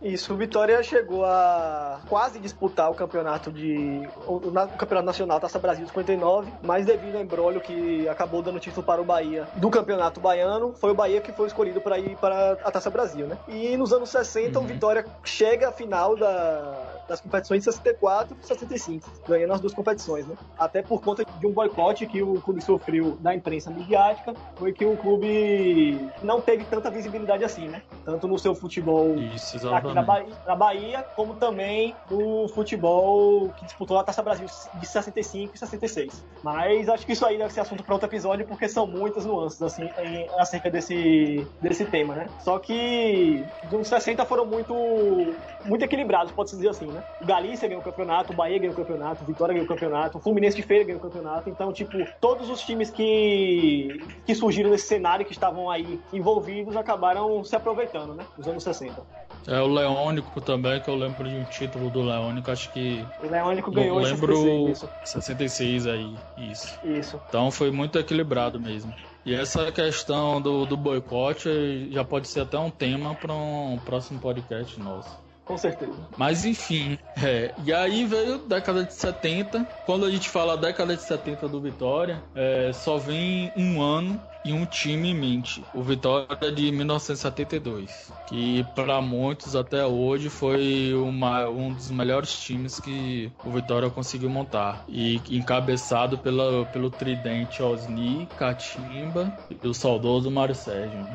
[0.04, 4.06] Isso, o Vitória chegou a quase disputar o campeonato de.
[4.28, 8.86] O, o campeonato nacional Taça Brasil 59, mas devido ao embrólio que acabou dando título
[8.86, 12.58] para o Bahia do campeonato baiano, foi o Bahia que foi escolhido para ir para
[12.66, 13.38] a Taça Brasil, né?
[13.48, 14.66] E nos anos 60, uhum.
[14.66, 19.74] o Vitória chega à final da, das competições de 64 e 65, ganhando as duas
[19.74, 20.36] competições, né?
[20.58, 24.86] Até por conta de um boicote que o clube sofreu da imprensa midiática, foi que
[24.86, 27.82] o clube não teve tanta visibilidade assim, né?
[28.06, 33.66] Tanto no seu futebol Isso, aqui na Bahia, na Bahia, como também no futebol que
[33.66, 36.24] disputou a Taça Brasil de 65 e 66.
[36.44, 39.62] Mas acho que isso aí deve ser assunto para outro episódio, porque são muitas nuances
[39.62, 42.28] assim, em, acerca desse, desse tema, né?
[42.40, 44.74] Só que os 60 foram muito,
[45.66, 47.04] muito equilibrados, pode-se dizer assim, né?
[47.22, 50.18] O Galícia ganhou o campeonato, o Bahia ganhou o campeonato, o Vitória ganhou o campeonato,
[50.18, 51.50] o Fluminense de Feira ganhou o campeonato.
[51.50, 57.44] Então, tipo, todos os times que, que surgiram nesse cenário, que estavam aí envolvidos, acabaram
[57.44, 58.26] se aproveitando, né?
[58.38, 59.02] Nos anos 60.
[59.46, 63.06] É o Leônico também, que eu lembro de um título do Leônico, acho que.
[63.22, 64.36] O Leônico ganhou eu lembro
[64.68, 66.80] 66, 66 aí, isso.
[66.84, 67.22] Isso.
[67.28, 68.94] Então foi muito equilibrado mesmo.
[69.26, 74.20] E essa questão do, do boicote já pode ser até um tema para um próximo
[74.20, 75.23] podcast nosso.
[75.46, 75.94] Com certeza.
[76.18, 77.54] Mas enfim, é.
[77.66, 79.68] E aí veio década de 70.
[79.86, 84.54] Quando a gente fala década de 70 do Vitória, é, só vem um ano e
[84.54, 85.64] um time em mente.
[85.74, 88.12] O Vitória de 1972.
[88.28, 94.30] Que para muitos até hoje foi uma, um dos melhores times que o Vitória conseguiu
[94.30, 94.84] montar.
[94.88, 101.06] E encabeçado pela, pelo tridente Osni, Catimba e o saudoso Mário Sérgio.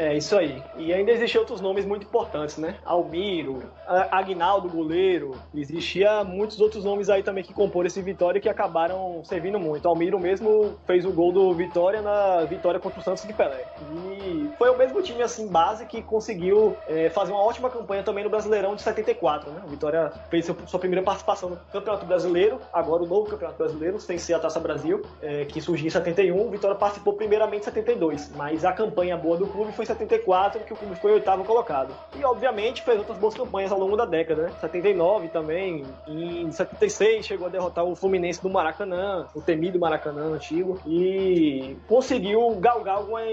[0.00, 0.62] É, isso aí.
[0.78, 2.76] E ainda existiam outros nomes muito importantes, né?
[2.86, 3.62] Almiro,
[4.10, 5.36] Agnaldo, goleiro.
[5.54, 9.86] Existia muitos outros nomes aí também que comporam esse Vitória que acabaram servindo muito.
[9.86, 13.62] Almiro mesmo fez o gol do Vitória na vitória contra o Santos de Pelé.
[13.92, 18.24] E foi o mesmo time, assim, base que conseguiu é, fazer uma ótima campanha também
[18.24, 19.60] no Brasileirão de 74, né?
[19.66, 24.16] O Vitória fez sua primeira participação no Campeonato Brasileiro, agora o novo Campeonato Brasileiro, sem
[24.16, 26.40] ser a Taça Brasil, é, que surgiu em 71.
[26.40, 30.72] O Vitória participou primeiramente em 72, mas a campanha boa do clube foi 74, que
[30.72, 31.94] o clube foi oitavo colocado.
[32.16, 34.52] E, obviamente, fez outras boas campanhas ao longo da década, né?
[34.60, 40.78] 79 também, em 76 chegou a derrotar o Fluminense do Maracanã, o temido Maracanã antigo,
[40.86, 43.24] e conseguiu galgar algumas,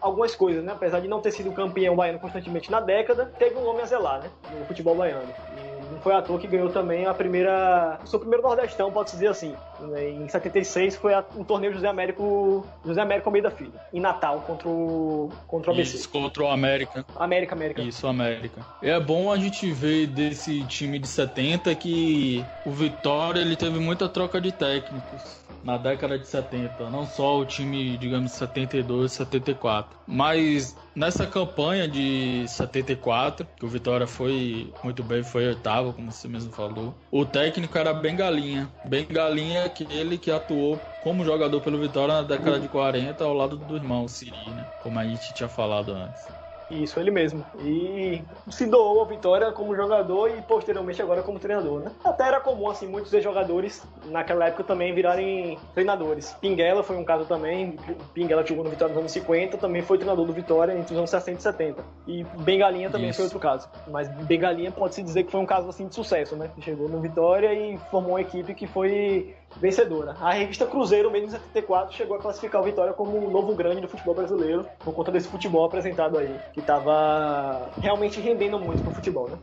[0.00, 0.72] algumas coisas, né?
[0.72, 4.22] Apesar de não ter sido campeão baiano constantemente na década, teve um nome a zelar,
[4.22, 4.30] né?
[4.58, 5.32] No futebol baiano.
[5.64, 5.69] E
[6.02, 7.98] foi à toa que ganhou também a primeira.
[8.02, 9.54] O seu primeiro Nordestão, pode-se dizer assim.
[9.98, 12.66] Em 76 foi o torneio José Américo.
[12.84, 13.72] José Américo Almeida Filho.
[13.92, 15.30] Em Natal, contra o.
[15.46, 15.96] Contra o ABC.
[15.96, 17.04] Isso, contra o América.
[17.16, 17.82] América, América.
[17.82, 18.60] Isso, América.
[18.82, 24.08] É bom a gente ver desse time de 70 que o Vitória ele teve muita
[24.08, 30.76] troca de técnicos na década de 70, não só o time, digamos, 72, 74, mas
[30.94, 36.52] nessa campanha de 74, que o Vitória foi muito bem, foi oitavo, como você mesmo
[36.52, 42.14] falou, o técnico era bem galinha, bem galinha aquele que atuou como jogador pelo Vitória
[42.14, 44.66] na década de 40 ao lado do irmão Siri, né?
[44.78, 46.39] Como a gente tinha falado antes.
[46.70, 47.44] Isso, ele mesmo.
[47.60, 51.90] E se doou a vitória como jogador e posteriormente agora como treinador, né?
[52.04, 56.32] Até era comum, assim, muitos jogadores naquela época também virarem treinadores.
[56.40, 57.76] Pinguela foi um caso também.
[58.14, 61.10] Pinguela jogou no Vitória nos anos 50, também foi treinador do Vitória entre os anos
[61.10, 61.84] 60 e 70.
[62.06, 63.16] E Bengalinha também Isso.
[63.16, 63.68] foi outro caso.
[63.88, 66.50] Mas Bengalinha pode-se dizer que foi um caso, assim, de sucesso, né?
[66.60, 70.16] Chegou no Vitória e formou uma equipe que foi vencedora.
[70.20, 73.80] A revista Cruzeiro, mesmo em 74, chegou a classificar o Vitória como o novo grande
[73.80, 78.94] do futebol brasileiro, por conta desse futebol apresentado aí, que estava realmente rendendo muito pro
[78.94, 79.38] futebol, né?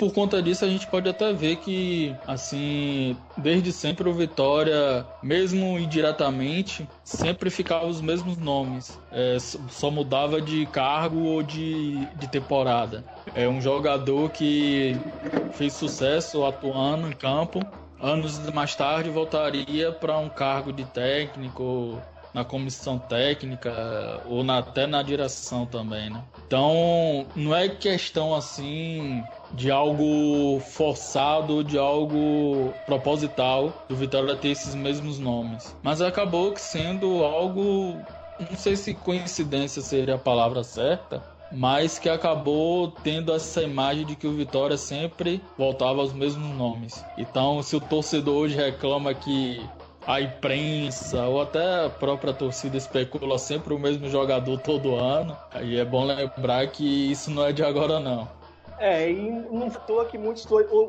[0.00, 5.78] por conta disso a gente pode até ver que assim desde sempre o Vitória mesmo
[5.78, 13.04] indiretamente sempre ficava os mesmos nomes é, só mudava de cargo ou de, de temporada
[13.34, 14.96] é um jogador que
[15.52, 17.60] fez sucesso atuando em campo
[18.00, 22.00] anos mais tarde voltaria para um cargo de técnico
[22.32, 23.72] na comissão técnica
[24.24, 26.22] ou na, até na direção também, né?
[26.46, 34.74] Então, não é questão assim de algo forçado, de algo proposital do Vitória ter esses
[34.74, 38.04] mesmos nomes, mas acabou sendo algo,
[38.38, 44.16] não sei se coincidência seria a palavra certa, mas que acabou tendo essa imagem de
[44.16, 47.04] que o Vitória sempre voltava aos mesmos nomes.
[47.18, 49.60] Então, se o torcedor hoje reclama que
[50.06, 55.78] a imprensa ou até a própria torcida especula sempre o mesmo jogador todo ano, aí
[55.78, 58.39] é bom lembrar que isso não é de agora não.
[58.80, 60.46] É, e não toa que muitos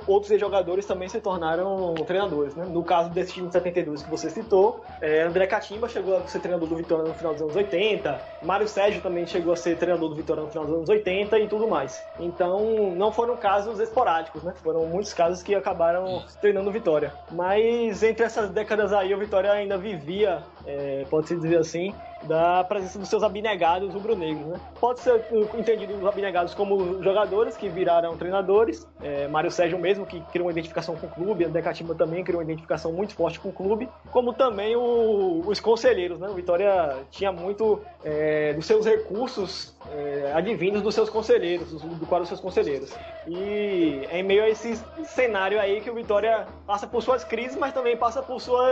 [0.08, 2.66] outros jogadores também se tornaram treinadores, né?
[2.66, 6.40] No caso desse time de 72 que você citou, é, André Catimba chegou a ser
[6.40, 10.08] treinador do Vitória no final dos anos 80, Mário Sérgio também chegou a ser treinador
[10.08, 12.02] do Vitória no final dos anos 80 e tudo mais.
[12.18, 14.54] Então, não foram casos esporádicos, né?
[14.64, 17.14] Foram muitos casos que acabaram treinando Vitória.
[17.32, 21.94] Mas entre essas décadas aí, o Vitória ainda vivia, é, pode-se dizer assim,
[22.24, 24.46] da presença dos seus abnegados rubro-negros.
[24.48, 24.60] Né?
[24.80, 25.26] Pode ser
[25.58, 30.52] entendido os abnegados como jogadores que viraram treinadores, é, Mário Sérgio mesmo, que criou uma
[30.52, 33.90] identificação com o clube, André Catimba também criou uma identificação muito forte com o clube,
[34.12, 36.20] como também o, os conselheiros.
[36.20, 36.28] Né?
[36.28, 42.22] O Vitória tinha muito é, dos seus recursos é, advindos dos seus conselheiros, do quadro
[42.22, 42.94] dos seus conselheiros.
[43.28, 44.76] E é em meio a esse
[45.06, 48.68] cenário aí que o Vitória passa por suas crises, mas também passa por, sua,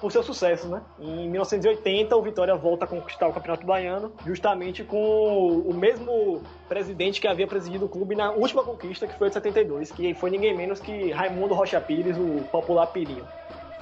[0.00, 0.68] por seu sucesso.
[0.68, 0.82] Né?
[1.00, 7.20] Em 1980, o Vitória volta a conquistar o Campeonato Baiano, justamente com o mesmo presidente
[7.20, 10.56] que havia presidido o clube na última conquista, que foi de 72, que foi ninguém
[10.56, 13.26] menos que Raimundo Rocha Pires, o popular Pirinho.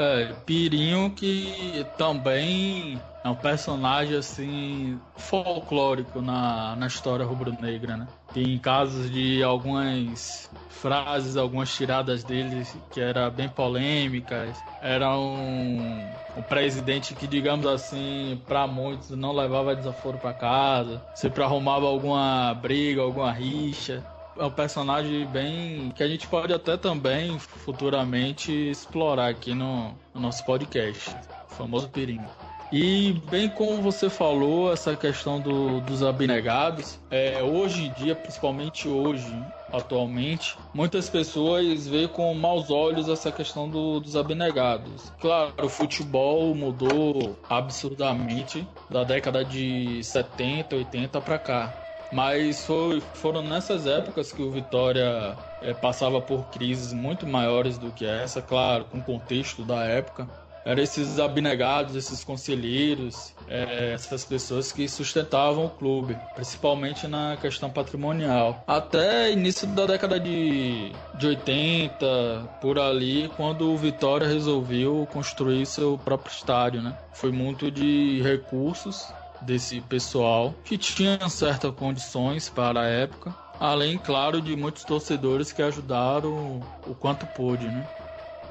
[0.01, 8.09] É, Pirinho que também é um personagem assim folclórico na, na história rubro-negra, né?
[8.33, 14.65] Tem casos de algumas frases, algumas tiradas dele que eram bem polêmicas.
[14.81, 21.43] Era um, um presidente que, digamos assim, para muitos não levava desaforo para casa, sempre
[21.43, 24.03] arrumava alguma briga, alguma rixa
[24.37, 25.93] é um personagem bem.
[25.95, 31.11] que a gente pode até também futuramente explorar aqui no, no nosso podcast.
[31.51, 32.29] O famoso Pirinho.
[32.73, 38.87] E bem como você falou, essa questão do, dos abnegados, é, hoje em dia, principalmente
[38.87, 39.27] hoje,
[39.73, 45.13] atualmente, muitas pessoas veem com maus olhos essa questão do, dos abnegados.
[45.21, 51.90] Claro, o futebol mudou absurdamente da década de 70, 80 para cá.
[52.11, 57.93] Mas foi, foram nessas épocas que o Vitória é, passava por crises muito maiores do
[57.93, 60.29] que essa, claro, com o contexto da época
[60.65, 67.71] eram esses abnegados, esses conselheiros, é, essas pessoas que sustentavam o clube, principalmente na questão
[67.71, 68.63] patrimonial.
[68.67, 75.99] Até início da década de, de 80, por ali, quando o Vitória resolveu construir seu
[75.99, 76.95] próprio estádio, né?
[77.13, 84.41] Foi muito de recursos desse pessoal que tinha certas condições para a época, além, claro,
[84.41, 87.83] de muitos torcedores que ajudaram o quanto pôde, né?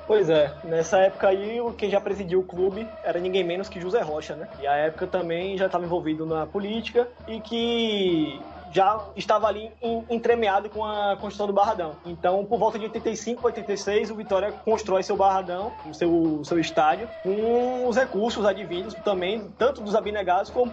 [0.10, 4.02] Pois é, nessa época aí, quem já presidiu o clube era ninguém menos que José
[4.02, 4.48] Rocha, né?
[4.60, 9.72] E a época também já estava envolvido na política e que já estava ali
[10.10, 11.96] entremeado com a construção do Barradão.
[12.06, 17.88] Então, por volta de 85, 86, o Vitória constrói seu Barradão, seu, seu estádio, com
[17.88, 20.72] os recursos advindos também, tanto dos abnegados como,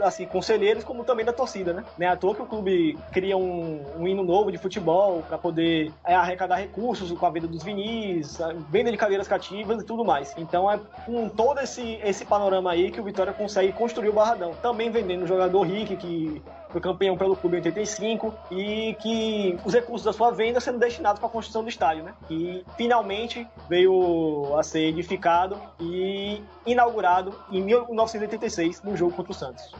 [0.00, 1.84] assim, conselheiros, como também da torcida, né?
[1.98, 5.92] Nem à toa que o clube cria um, um hino novo de futebol para poder
[6.04, 8.38] é, arrecadar recursos com a venda dos vinis,
[8.70, 10.34] venda de cadeiras cativas e tudo mais.
[10.36, 14.52] Então, é com todo esse, esse panorama aí que o Vitória consegue construir o Barradão.
[14.62, 16.42] Também vendendo jogador Rick, que
[16.74, 21.20] foi campeão pelo clube em 85 e que os recursos da sua venda sendo destinados
[21.20, 22.14] para a construção do estádio, né?
[22.28, 29.72] E finalmente veio a ser edificado e inaugurado em 1986 no jogo contra o Santos.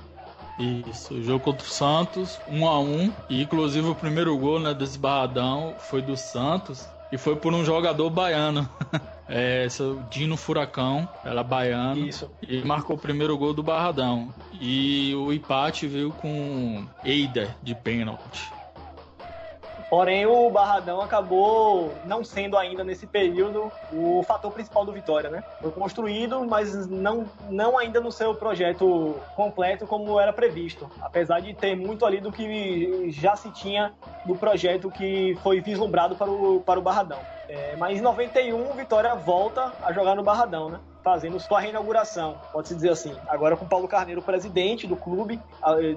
[0.89, 4.61] Isso, jogo contra o Santos, 1 um a 1 um, e inclusive o primeiro gol
[4.61, 8.69] né, barradão foi do Santos e foi por um jogador baiano.
[9.29, 12.07] é, seu Dino Furacão, ela baiano.
[12.07, 12.31] Isso.
[12.47, 14.33] E marcou o primeiro gol do Barradão.
[14.61, 18.53] E o empate veio com Eider de pênalti.
[19.89, 25.45] Porém, o Barradão acabou não sendo ainda nesse período o fator principal do Vitória, né?
[25.61, 30.91] Foi construído, mas não, não ainda no seu projeto completo como era previsto.
[31.01, 36.17] Apesar de ter muito ali do que já se tinha no projeto que foi vislumbrado
[36.17, 37.21] para o, para o Barradão.
[37.47, 40.81] É, mas em 91, o Vitória volta a jogar no Barradão, né?
[41.05, 43.15] Fazendo sua reinauguração, pode-se dizer assim.
[43.29, 45.39] Agora com Paulo Carneiro, presidente do clube,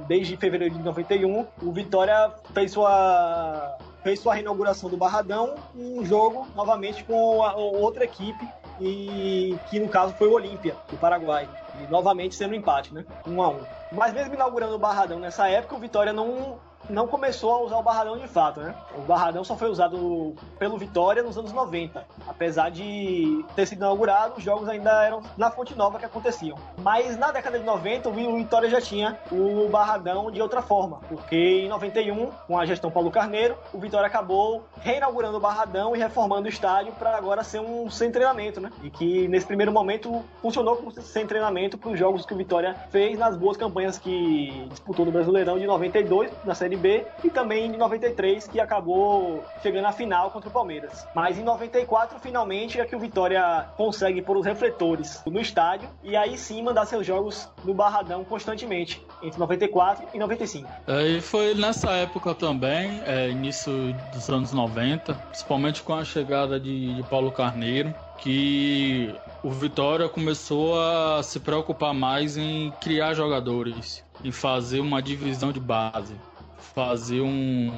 [0.05, 6.45] desde fevereiro de 91, o Vitória fez sua, fez sua reinauguração do Barradão, um jogo
[6.53, 8.45] novamente com a, outra equipe,
[8.81, 11.47] e que no caso foi o Olímpia, do Paraguai.
[11.81, 13.05] E novamente sendo um empate, né?
[13.25, 13.61] Um a um.
[13.93, 16.59] Mas mesmo inaugurando o Barradão nessa época, o Vitória não
[16.89, 18.75] não começou a usar o Barradão de fato, né?
[18.97, 22.05] O Barradão só foi usado pelo Vitória nos anos 90.
[22.27, 26.57] Apesar de ter sido inaugurado, os jogos ainda eram na Fonte Nova que aconteciam.
[26.77, 30.99] Mas na década de 90, o Vitória já tinha o Barradão de outra forma.
[31.09, 31.35] Porque
[31.65, 36.45] em 91, com a gestão Paulo Carneiro, o Vitória acabou reinaugurando o Barradão e reformando
[36.45, 38.71] o estádio para agora ser um sem treinamento, né?
[38.83, 42.75] E que nesse primeiro momento funcionou como sem treinamento para os jogos que o Vitória
[42.89, 46.76] fez nas boas campanhas que disputou no Brasileirão de 92, na Série
[47.23, 51.07] E também em 93 que acabou chegando à final contra o Palmeiras.
[51.13, 56.15] Mas em 94 finalmente é que o Vitória consegue pôr os refletores no estádio e
[56.15, 60.69] aí sim mandar seus jogos no Barradão constantemente entre 94 e 95.
[60.87, 66.59] É, e foi nessa época também, é, início dos anos 90, principalmente com a chegada
[66.59, 74.03] de, de Paulo Carneiro, que o Vitória começou a se preocupar mais em criar jogadores,
[74.23, 76.15] em fazer uma divisão de base
[76.57, 77.71] fazer um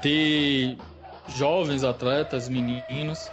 [0.00, 0.76] ter
[1.28, 3.30] jovens atletas, meninos,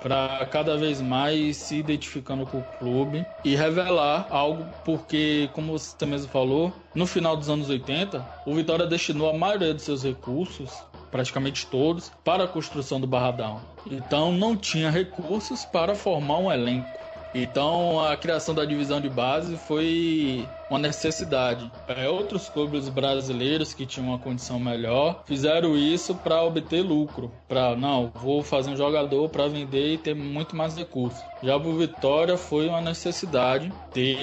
[0.00, 6.06] para cada vez mais se identificando com o clube e revelar algo, porque, como você
[6.06, 10.70] mesmo falou, no final dos anos 80, o Vitória destinou a maioria dos seus recursos,
[11.10, 13.60] praticamente todos, para a construção do Barradão.
[13.90, 16.97] Então não tinha recursos para formar um elenco.
[17.34, 21.70] Então a criação da divisão de base foi uma necessidade.
[21.86, 27.32] É, outros clubes brasileiros que tinham uma condição melhor fizeram isso para obter lucro.
[27.46, 31.24] Para não, vou fazer um jogador para vender e ter muito mais recursos.
[31.42, 34.18] Já o Vitória foi uma necessidade ter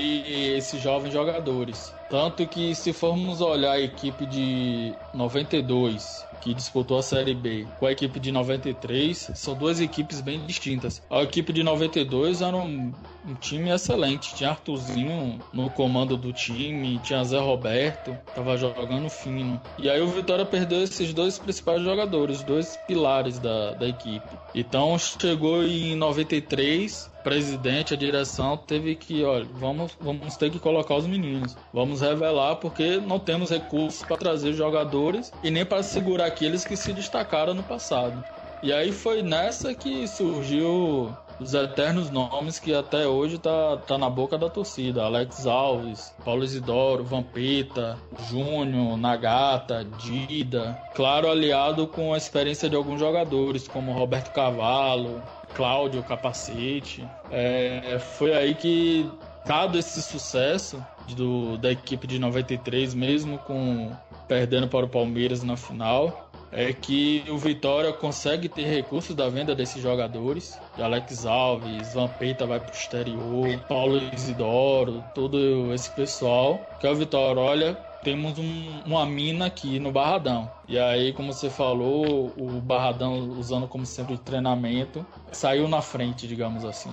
[0.57, 1.94] esses jovens jogadores.
[2.07, 7.87] Tanto que se formos olhar a equipe de 92 que disputou a Série B com
[7.87, 11.01] a equipe de 93, são duas equipes bem distintas.
[11.09, 12.93] A equipe de 92 era um,
[13.27, 19.59] um time excelente, tinha Arthurzinho no comando do time, tinha Zé Roberto, tava jogando fino.
[19.77, 24.27] E aí o Vitória perdeu esses dois principais jogadores, dois pilares da, da equipe.
[24.53, 30.95] Então chegou em 93, presidente, a direção teve que, olha, vamos, vamos ter que colocar
[30.95, 31.57] os meninos.
[31.73, 36.77] Vamos revelar porque não temos recursos para trazer jogadores e nem para segurar aqueles que
[36.77, 38.23] se destacaram no passado.
[38.61, 44.09] E aí foi nessa que surgiu os eternos nomes que até hoje tá, tá na
[44.09, 45.03] boca da torcida.
[45.03, 47.97] Alex Alves, Paulo Isidoro, Vampeta,
[48.29, 50.77] Júnior, Nagata, Dida.
[50.93, 55.21] Claro, aliado com a experiência de alguns jogadores, como Roberto Cavallo,
[55.53, 57.05] Cláudio Capacete.
[57.31, 59.09] É, foi aí que,
[59.45, 60.83] dado esse sucesso
[61.15, 63.91] do, da equipe de 93, mesmo com
[64.27, 66.24] perdendo para o Palmeiras na final,
[66.55, 70.57] é que o Vitória consegue ter recursos da venda desses jogadores.
[70.77, 76.65] De Alex Alves, Vampeta vai para o exterior, Paulo Isidoro, todo esse pessoal.
[76.79, 80.49] Que é o Vitória, olha, temos um, uma mina aqui no Barradão.
[80.65, 86.25] E aí, como você falou, o Barradão usando como centro de treinamento, saiu na frente,
[86.25, 86.91] digamos assim.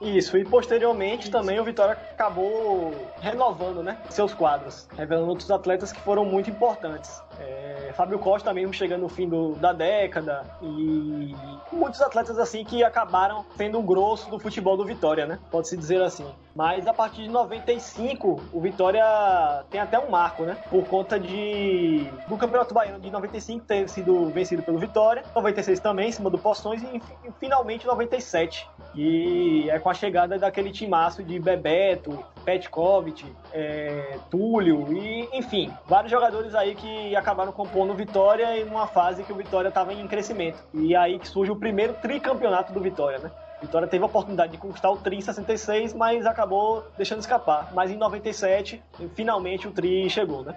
[0.00, 1.30] Isso, e posteriormente Isso.
[1.30, 7.22] também o Vitória acabou renovando né, seus quadros, revelando outros atletas que foram muito importantes.
[7.38, 11.34] É, Fábio Costa mesmo chegando no fim do, da década e
[11.72, 15.38] muitos atletas assim que acabaram sendo o grosso do futebol do Vitória, né?
[15.50, 16.26] Pode-se dizer assim.
[16.54, 19.04] Mas a partir de 95, o Vitória
[19.70, 20.56] tem até um marco, né?
[20.68, 26.08] Por conta de do Campeonato Baiano de 95 ter sido vencido pelo Vitória, 96 também
[26.08, 28.68] em cima do Postões e, e finalmente 97.
[28.94, 36.10] E é com a chegada daquele timaço de Bebeto, Petkovic, é, Túlio e enfim, vários
[36.10, 40.58] jogadores aí que acabaram compondo Vitória em uma fase que o Vitória estava em crescimento.
[40.74, 43.30] E aí que surge o primeiro tricampeonato do Vitória, né?
[43.60, 47.70] Vitória teve a oportunidade de conquistar o Tri em 66, mas acabou deixando escapar.
[47.74, 48.82] Mas em 97,
[49.14, 50.56] finalmente o Tri chegou, né?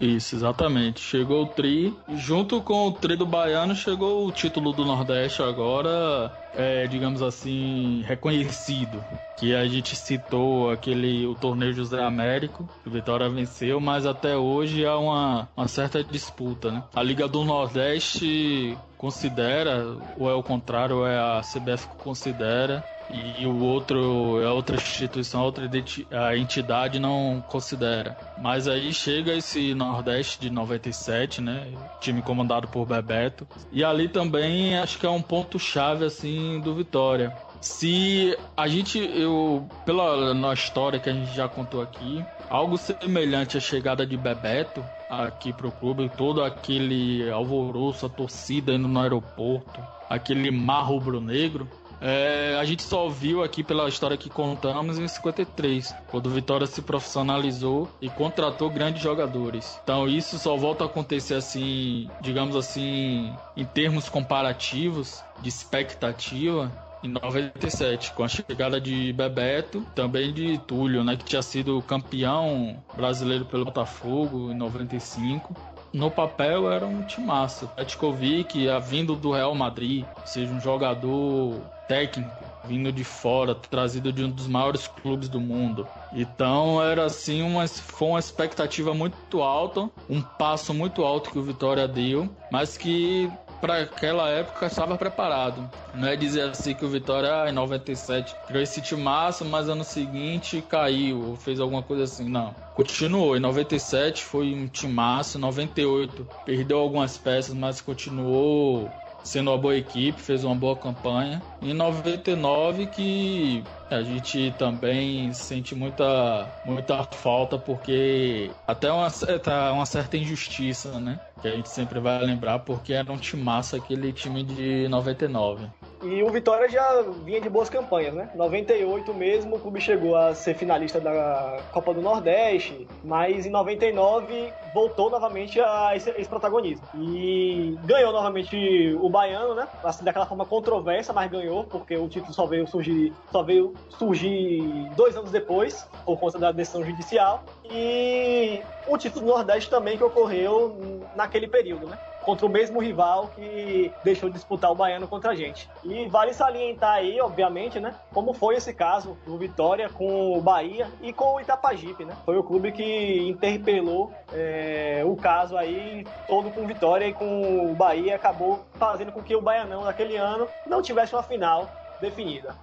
[0.00, 0.98] Isso, exatamente.
[0.98, 6.32] Chegou o Tri, junto com o Tri do Baiano, chegou o título do Nordeste agora,
[6.54, 9.02] é, digamos assim, reconhecido.
[9.36, 14.36] Que a gente citou aquele o torneio José Américo, que o Vitória venceu, mas até
[14.36, 16.82] hoje há uma, uma certa disputa, né?
[16.94, 22.84] A Liga do Nordeste considera, ou é o contrário, ou é a CBF que considera,
[23.12, 25.70] e o outro, a outra instituição, a outra
[26.10, 28.16] a entidade não considera.
[28.38, 31.66] Mas aí chega esse Nordeste de 97, né?
[32.00, 33.46] Time comandado por Bebeto.
[33.70, 37.32] E ali também acho que é um ponto chave assim do Vitória.
[37.60, 43.56] Se a gente, eu, pela na história que a gente já contou aqui, algo semelhante
[43.56, 49.80] à chegada de Bebeto aqui pro clube, todo aquele alvoroço, a torcida indo no aeroporto,
[50.08, 51.68] aquele mar rubro-negro,
[52.02, 56.66] é, a gente só viu aqui pela história que contamos em 53, quando o Vitória
[56.66, 59.78] se profissionalizou e contratou grandes jogadores.
[59.84, 66.70] Então isso só volta a acontecer assim, digamos assim, em termos comparativos de expectativa
[67.04, 72.82] em 97, com a chegada de Bebeto, também de Túlio, né, que tinha sido campeão
[72.96, 77.68] brasileiro pelo Botafogo em 95 no papel era um timaço.
[77.76, 81.60] Petkovic, vindo do Real Madrid, seja, um jogador
[81.92, 82.30] técnico
[82.64, 85.86] vindo de fora, trazido de um dos maiores clubes do mundo.
[86.12, 91.42] Então era assim uma foi uma expectativa muito alta, um passo muito alto que o
[91.42, 93.30] Vitória deu, mas que
[93.60, 95.68] para aquela época estava preparado.
[95.94, 99.84] Não é dizer assim que o Vitória ah, em 97 criou esse timaço, mas ano
[99.84, 102.28] seguinte caiu ou fez alguma coisa assim.
[102.28, 102.54] Não.
[102.74, 103.36] Continuou.
[103.36, 108.90] Em 97 foi um timaço, 98 perdeu algumas peças, mas continuou
[109.22, 111.42] sendo uma boa equipe, fez uma boa campanha.
[111.60, 119.86] Em 99 que a gente também sente muita, muita falta porque até uma certa, uma
[119.86, 121.20] certa injustiça, né?
[121.40, 125.66] Que a gente sempre vai lembrar porque era um timaço aquele time de 99.
[126.02, 128.28] E o Vitória já vinha de boas campanhas, né?
[128.34, 134.52] 98 mesmo, o clube chegou a ser finalista da Copa do Nordeste, mas em 99
[134.74, 136.84] voltou novamente a esse, esse protagonismo.
[136.94, 139.68] E ganhou novamente o Baiano, né?
[139.84, 144.90] Assim, daquela forma controversa, mas ganhou, porque o título só veio surgir, só veio surgir
[144.96, 147.44] dois anos depois, por conta da decisão judicial.
[147.70, 151.98] E o título do Nordeste também que ocorreu naquele período, né?
[152.22, 155.68] Contra o mesmo rival que deixou de disputar o Baiano contra a gente.
[155.84, 160.88] E vale salientar aí, obviamente, né, como foi esse caso do Vitória com o Bahia
[161.00, 162.16] e com o Itapajipe, né?
[162.24, 167.74] Foi o clube que interpelou é, o caso aí todo com Vitória e com o
[167.74, 171.70] Bahia acabou fazendo com que o Baianão naquele ano não tivesse uma final
[172.00, 172.54] definida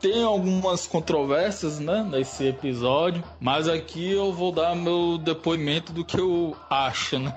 [0.00, 6.20] tem algumas controvérsias, né, nesse episódio, mas aqui eu vou dar meu depoimento do que
[6.20, 7.34] eu acho, né?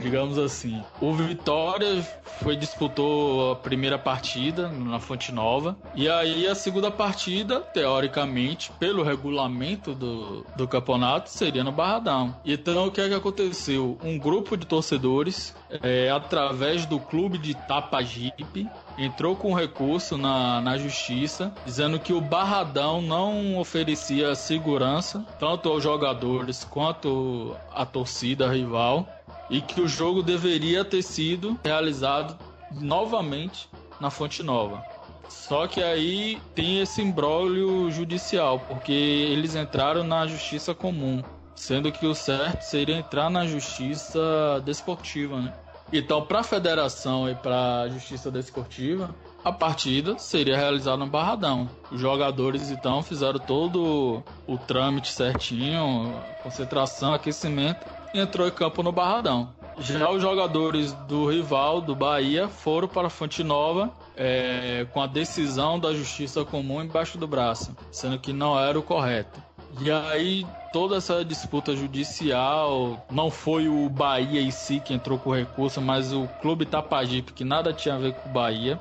[0.00, 0.82] Digamos assim.
[1.00, 2.02] O Vitória
[2.40, 9.02] foi disputou a primeira partida na Fonte Nova e aí a segunda partida, teoricamente, pelo
[9.02, 12.34] regulamento do, do campeonato, seria no Barradão.
[12.44, 13.98] Então o que é que aconteceu?
[14.02, 18.68] Um grupo de torcedores, é, através do clube de Tapajipe,
[18.98, 25.82] entrou com recurso na, na justiça, dizendo que o Barradão não oferecia segurança, tanto aos
[25.82, 29.08] jogadores quanto à torcida rival,
[29.50, 32.38] e que o jogo deveria ter sido realizado
[32.72, 33.68] novamente
[34.00, 34.82] na Fonte Nova.
[35.28, 41.22] Só que aí tem esse imbróglio judicial, porque eles entraram na justiça comum,
[41.54, 45.52] sendo que o certo seria entrar na justiça desportiva, né?
[45.92, 49.12] Então, para a federação e para a justiça desportiva,
[49.44, 51.68] a partida seria realizada no Barradão.
[51.90, 57.84] Os jogadores então fizeram todo o trâmite certinho, concentração, aquecimento,
[58.14, 59.50] entrou em campo no Barradão.
[59.78, 65.06] Já os jogadores do rival, do Bahia, foram para a Fonte Nova é, com a
[65.06, 69.42] decisão da Justiça Comum embaixo do braço, sendo que não era o correto.
[69.80, 75.30] E aí toda essa disputa judicial não foi o Bahia em si que entrou com
[75.30, 78.78] o recurso, mas o Clube Tapajipe, que nada tinha a ver com o Bahia.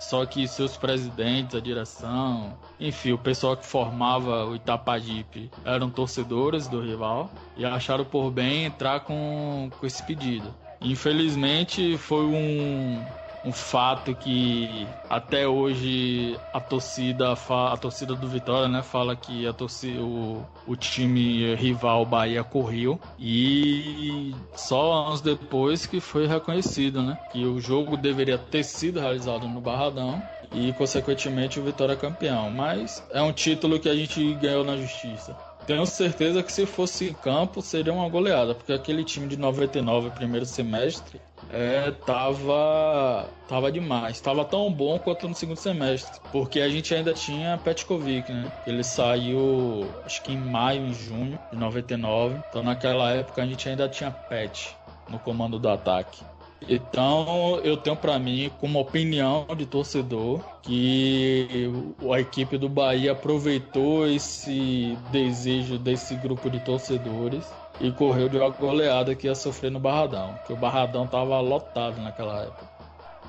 [0.00, 6.66] Só que seus presidentes, a direção, enfim, o pessoal que formava o Itapajipe eram torcedores
[6.66, 10.54] do rival e acharam por bem entrar com, com esse pedido.
[10.80, 13.04] Infelizmente foi um,
[13.44, 19.52] um fato que até hoje a torcida a torcida do Vitória né fala que a
[19.52, 27.16] torcida o, o time rival Bahia correu e só anos depois que foi reconhecido né
[27.30, 30.22] que o jogo deveria ter sido realizado no Barradão
[30.52, 32.50] e consequentemente o Vitória campeão.
[32.50, 35.36] Mas é um título que a gente ganhou na justiça
[35.66, 40.10] tenho certeza que se fosse em campo seria uma goleada, porque aquele time de 99,
[40.10, 41.20] primeiro semestre,
[41.52, 44.20] é, tava, tava demais.
[44.20, 48.50] Tava tão bom quanto no segundo semestre, porque a gente ainda tinha Petkovic, né?
[48.66, 52.40] Ele saiu, acho que em maio, em junho de 99.
[52.48, 54.76] Então naquela época a gente ainda tinha Pet
[55.08, 56.22] no comando do ataque.
[56.68, 61.70] Então, eu tenho para mim, como opinião de torcedor, que
[62.12, 67.50] a equipe do Bahia aproveitou esse desejo desse grupo de torcedores
[67.80, 72.00] e correu de uma goleada que ia sofrer no Barradão, que o Barradão tava lotado
[72.02, 72.80] naquela época.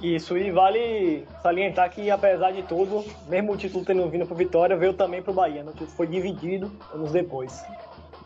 [0.02, 4.76] Isso, e vale salientar que, apesar de tudo, mesmo o título tendo vindo para Vitória,
[4.76, 5.64] veio também para o Bahia.
[5.64, 5.70] Né?
[5.70, 7.64] O título foi dividido anos depois.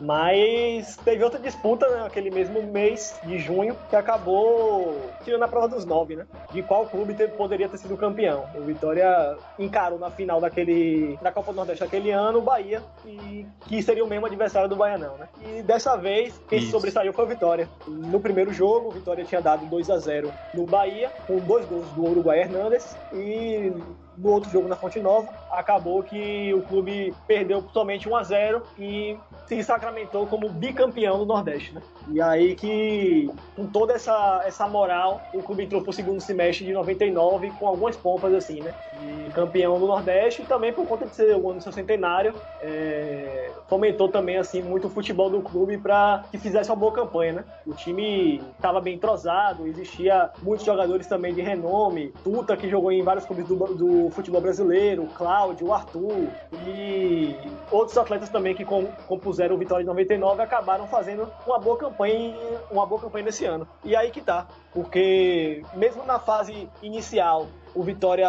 [0.00, 5.68] Mas teve outra disputa naquele né, mesmo mês de junho que acabou tirando a prova
[5.68, 6.26] dos nove, né?
[6.52, 8.44] De qual clube ter, poderia ter sido campeão.
[8.54, 13.46] O Vitória encarou na final daquele da Copa do Nordeste daquele ano o Bahia e
[13.66, 15.28] que seria o mesmo adversário do Baianão, né?
[15.44, 17.68] E dessa vez quem se sobressaiu foi o Vitória.
[17.86, 21.88] No primeiro jogo, o Vitória tinha dado 2 a 0 no Bahia com dois gols
[21.90, 23.72] do Uruguai Hernandes e
[24.16, 28.62] no outro jogo na Fonte Nova, acabou que o clube perdeu somente 1 a 0
[28.78, 29.16] e
[29.46, 31.80] se sacramentou como bicampeão do Nordeste, né?
[32.08, 36.72] E aí que, com toda essa, essa moral, o clube entrou pro segundo semestre de
[36.72, 38.74] 99 com algumas pompas assim, né?
[39.00, 42.34] E campeão do Nordeste e também por conta de ser o ano do seu centenário,
[42.60, 47.32] é, fomentou também assim muito o futebol do clube para que fizesse uma boa campanha,
[47.34, 47.44] né?
[47.66, 53.02] O time estava bem entrosado, existia muitos jogadores também de renome, Tuta que jogou em
[53.02, 56.28] vários clubes do, do futebol brasileiro, Cláudio, Arthur
[56.66, 57.34] e
[57.70, 62.36] outros atletas também que compuseram o Vitória de 99 acabaram fazendo uma boa campanha,
[62.70, 63.66] uma boa campanha nesse ano.
[63.84, 67.46] E aí que tá, porque mesmo na fase inicial
[67.76, 68.28] o Vitória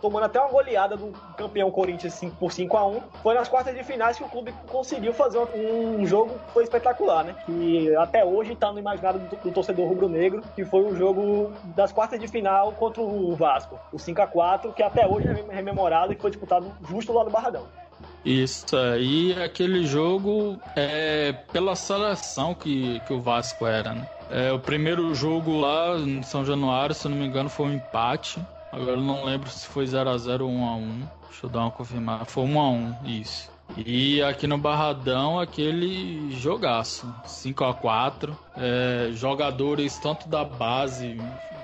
[0.00, 3.84] tomando até uma goleada do campeão Corinthians por 5 a 1 Foi nas quartas de
[3.84, 7.36] finais que o clube conseguiu fazer um jogo que foi espetacular, né?
[7.44, 11.92] Que até hoje está no imaginário do, do torcedor rubro-negro, que foi o jogo das
[11.92, 16.12] quartas de final contra o Vasco, o 5 a 4 que até hoje é rememorado
[16.12, 17.66] e foi disputado justo lá no Barradão.
[18.24, 24.08] Isso aí, aquele jogo é pela seleção que, que o Vasco era, né?
[24.30, 28.40] É, o primeiro jogo lá em São Januário, se não me engano, foi um empate.
[28.74, 31.08] Agora eu não lembro se foi 0x0 ou 1x1.
[31.28, 32.24] Deixa eu dar uma confirmada.
[32.24, 33.50] Foi 1x1, isso.
[33.76, 37.06] E aqui no Barradão, aquele jogaço.
[37.24, 38.36] 5x4.
[38.56, 41.16] É, jogadores tanto da base,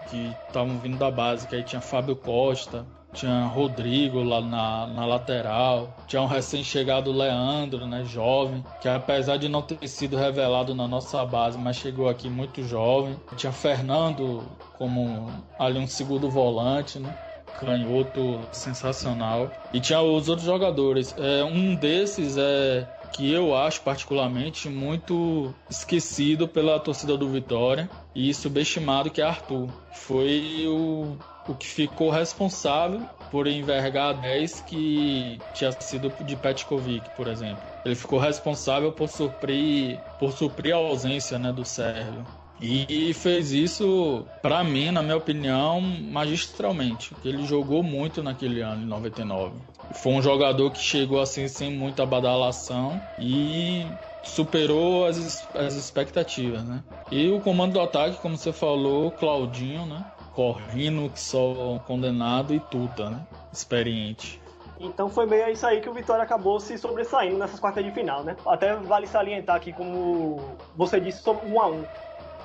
[0.09, 5.07] que estavam vindo da base, que aí tinha Fábio Costa, tinha Rodrigo lá na, na
[5.07, 10.87] lateral, tinha um recém-chegado Leandro, né, jovem, que apesar de não ter sido revelado na
[10.87, 13.17] nossa base, mas chegou aqui muito jovem.
[13.37, 14.43] Tinha Fernando
[14.79, 17.15] como ali um segundo volante, né?
[17.59, 19.51] canhoto sensacional.
[19.73, 21.15] E tinha os outros jogadores.
[21.19, 28.33] É, um desses é que eu acho particularmente muito esquecido pela torcida do Vitória e
[28.33, 29.69] subestimado, que é Arthur.
[29.93, 31.17] Foi o,
[31.49, 37.63] o que ficou responsável por envergar 10 que tinha sido de Petkovic, por exemplo.
[37.85, 42.25] Ele ficou responsável por suprir, por suprir a ausência né, do Sérgio.
[42.63, 47.15] E fez isso, para mim, na minha opinião, magistralmente.
[47.25, 49.55] Ele jogou muito naquele ano, em 99.
[49.93, 53.87] Foi um jogador que chegou assim sem muita badalação e
[54.23, 56.83] superou as, as expectativas, né?
[57.11, 60.05] E o comando do ataque, como você falou, Claudinho, né?
[60.35, 63.21] Corrino, que só condenado, e Tuta, né?
[63.53, 64.41] Experiente.
[64.79, 68.25] Então foi meio isso aí que o Vitória acabou se sobressaindo nessas quartas de final,
[68.25, 68.35] né?
[68.47, 70.41] Até vale salientar aqui, como
[70.75, 71.85] você disse, 1 a 1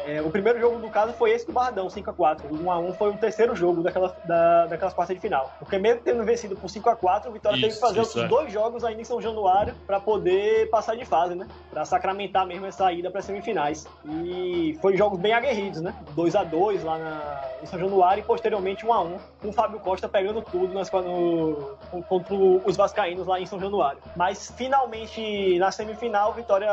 [0.06, 2.46] é, o primeiro jogo do caso foi esse do Barradão, 5x4.
[2.50, 5.54] O 1x1 foi o terceiro jogo daquela, da, daquelas quartas de final.
[5.60, 8.28] Porque mesmo tendo vencido por 5x4, o Vitória isso, teve que fazer os é.
[8.28, 11.48] dois jogos ainda em São Januário para poder passar de fase, né?
[11.72, 13.86] Pra sacramentar mesmo essa ida para semifinais.
[14.06, 15.94] E foi jogos bem aguerridos, né?
[16.16, 20.74] 2x2 lá na, em São Januário e posteriormente 1x1, com o Fábio Costa pegando tudo
[20.74, 21.78] nas, no,
[22.08, 24.00] contra os Vascaínos lá em São Januário.
[24.16, 26.70] Mas finalmente na semifinal, Vitória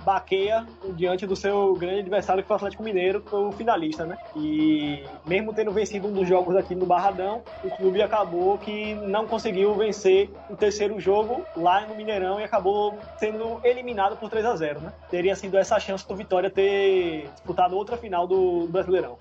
[0.00, 4.18] baqueia diante do seu grande adversário que foi Atlético Mineiro foi o finalista, né?
[4.34, 9.26] E mesmo tendo vencido um dos jogos aqui no Barradão, o clube acabou que não
[9.26, 14.56] conseguiu vencer o terceiro jogo lá no Mineirão e acabou sendo eliminado por 3 a
[14.56, 14.92] 0 né?
[15.10, 19.16] Teria sido essa chance do Vitória ter disputado outra final do Brasileirão.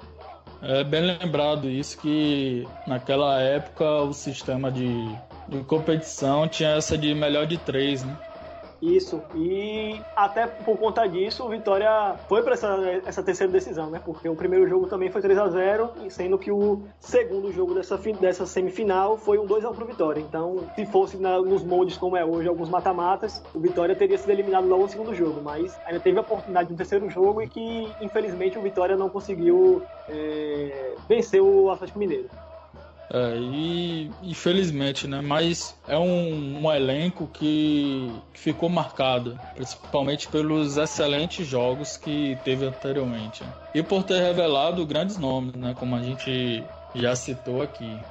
[0.61, 5.07] É bem lembrado isso que naquela época o sistema de,
[5.47, 8.17] de competição tinha essa de melhor de três, né?
[8.85, 9.21] Isso.
[9.33, 13.99] E até por conta disso, o Vitória foi para essa, essa terceira decisão, né?
[14.03, 17.97] Porque o primeiro jogo também foi 3 a 0 sendo que o segundo jogo dessa,
[17.97, 20.21] dessa semifinal foi um 2 x 1 pro Vitória.
[20.21, 24.29] Então, se fosse na, nos moldes como é hoje, alguns mata-matas, o Vitória teria sido
[24.29, 25.41] eliminado logo no segundo jogo.
[25.41, 29.09] Mas ainda teve a oportunidade de um terceiro jogo e que, infelizmente, o Vitória não
[29.09, 32.29] conseguiu é, vencer o Atlético Mineiro.
[33.13, 35.21] É, e infelizmente, né?
[35.21, 42.65] Mas é um, um elenco que, que, ficou marcado, principalmente pelos excelentes jogos que teve
[42.65, 43.43] anteriormente.
[43.73, 45.75] E por ter revelado grandes nomes, né?
[45.77, 48.01] Como a gente já citou aqui.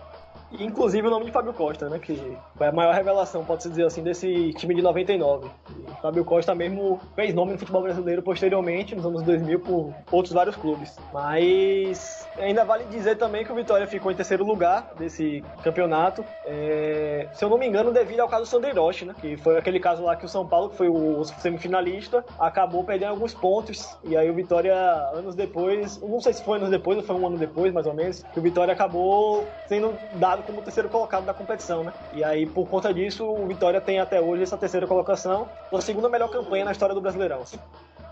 [0.59, 1.99] Inclusive o nome de Fábio Costa, né?
[1.99, 5.49] Que foi a maior revelação, pode-se dizer assim, desse time de 99.
[5.71, 10.33] E Fábio Costa mesmo fez nome no futebol brasileiro posteriormente, nos anos 2000, por outros
[10.33, 10.97] vários clubes.
[11.13, 16.25] Mas ainda vale dizer também que o Vitória ficou em terceiro lugar desse campeonato.
[16.45, 19.15] É, se eu não me engano, devido ao caso Sandeiroche, né?
[19.21, 23.11] Que foi aquele caso lá que o São Paulo, que foi o semifinalista, acabou perdendo
[23.11, 23.97] alguns pontos.
[24.05, 24.75] E aí o Vitória,
[25.13, 27.95] anos depois, não sei se foi anos depois ou foi um ano depois, mais ou
[27.95, 31.95] menos, que o Vitória acabou sendo dado como terceiro colocado da competição, né?
[32.13, 36.09] E aí, por conta disso, o Vitória tem até hoje essa terceira colocação, a segunda
[36.09, 37.43] melhor campanha na história do Brasileirão.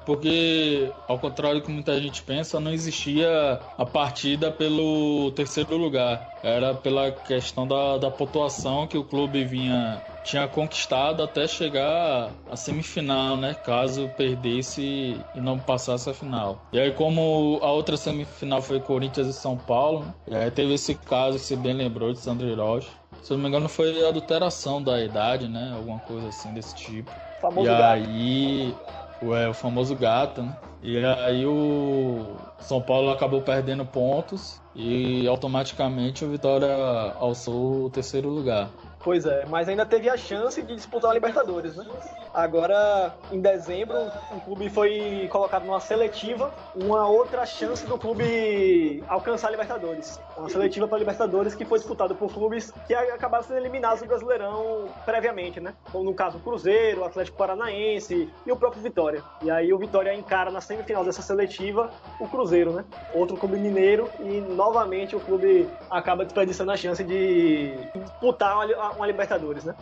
[0.04, 6.28] Porque, ao contrário do que muita gente pensa, não existia a partida pelo terceiro lugar.
[6.42, 12.56] Era pela questão da, da pontuação que o clube vinha tinha conquistado até chegar à
[12.56, 13.56] semifinal, né?
[13.62, 16.58] Caso perdesse e não passasse a final.
[16.72, 20.94] E aí, como a outra semifinal foi Corinthians e São Paulo, e aí teve esse
[20.94, 22.88] caso que você bem lembrou de Sandro Hiroshi.
[23.22, 25.72] Se eu não me engano, foi adulteração da idade, né?
[25.76, 27.10] Alguma coisa assim desse tipo.
[27.40, 29.01] Famoso e gato.
[29.30, 30.56] Aí, é, o famoso gato, né?
[30.82, 36.74] E aí o São Paulo acabou perdendo pontos e automaticamente o Vitória
[37.18, 38.68] alçou o terceiro lugar.
[39.02, 41.84] Pois é, mas ainda teve a chance de disputar a Libertadores, né?
[42.32, 43.96] Agora, em dezembro,
[44.30, 50.20] o clube foi colocado numa seletiva, uma outra chance do clube alcançar a Libertadores.
[50.36, 54.06] Uma seletiva para a Libertadores que foi disputada por clubes que acabaram sendo eliminados do
[54.06, 55.74] Brasileirão previamente, né?
[55.90, 59.22] Como no caso o Cruzeiro, o Atlético Paranaense e o próprio Vitória.
[59.42, 61.90] E aí o Vitória encara na semifinal dessa seletiva
[62.20, 62.84] o Cruzeiro, né?
[63.12, 69.06] Outro clube mineiro e novamente o clube acaba desperdiçando a chance de disputar uma uma
[69.06, 69.74] Libertadores, né?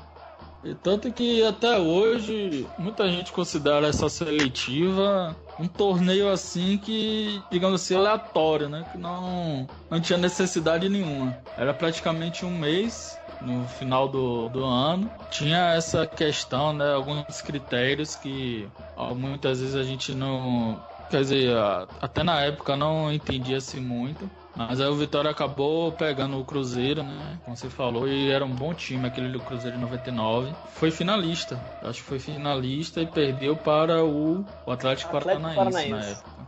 [0.62, 7.82] E tanto que até hoje muita gente considera essa seletiva um torneio assim que, digamos
[7.82, 8.84] assim, aleatório, né?
[8.92, 11.36] Que não, não tinha necessidade nenhuma.
[11.56, 15.10] Era praticamente um mês no final do, do ano.
[15.30, 16.92] Tinha essa questão, né?
[16.92, 20.80] Alguns critérios que ó, muitas vezes a gente não.
[21.10, 21.56] Quer dizer,
[22.00, 24.30] até na época não entendia-se muito.
[24.56, 27.38] Mas aí o Vitória acabou pegando o Cruzeiro, né?
[27.44, 30.52] Como você falou, e era um bom time aquele do Cruzeiro de 99.
[30.74, 31.60] Foi finalista.
[31.82, 36.40] Acho que foi finalista e perdeu para o, o Atlético, Atlético Paranaense, Paranaense, na época.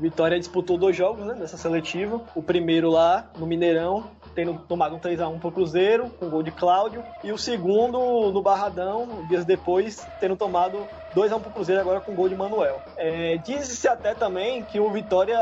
[0.00, 2.20] Vitória disputou dois jogos né, nessa seletiva.
[2.34, 4.04] O primeiro lá no Mineirão,
[4.34, 7.04] tendo tomado um 3x1 pro Cruzeiro, com gol de Cláudio.
[7.22, 7.98] E o segundo
[8.32, 10.78] no Barradão, dias depois, tendo tomado
[11.14, 12.80] 2x1 pro Cruzeiro, agora com gol de Manuel.
[12.96, 15.38] É, Diz-se até também que o Vitória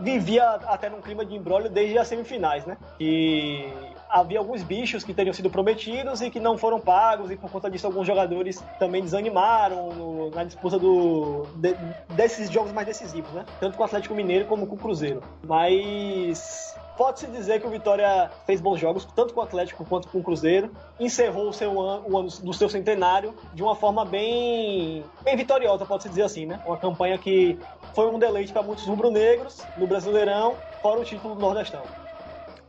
[0.00, 2.76] vivia até num clima de embrólio desde as semifinais, né?
[3.00, 3.68] E
[4.08, 7.70] havia alguns bichos que teriam sido prometidos e que não foram pagos, e por conta
[7.70, 11.74] disso alguns jogadores também desanimaram no, na disputa do, de,
[12.14, 13.44] desses jogos mais decisivos, né?
[13.60, 15.22] Tanto com o Atlético Mineiro como com o Cruzeiro.
[15.44, 20.18] Mas pode-se dizer que o Vitória fez bons jogos, tanto com o Atlético quanto com
[20.18, 20.70] o Cruzeiro.
[20.98, 25.84] Encerrou o seu ano, o ano do seu centenário de uma forma bem, bem vitoriosa,
[25.84, 26.60] pode-se dizer assim, né?
[26.66, 27.58] Uma campanha que
[27.94, 31.82] foi um deleite para muitos rubro-negros no Brasileirão, fora o título do Nordestão.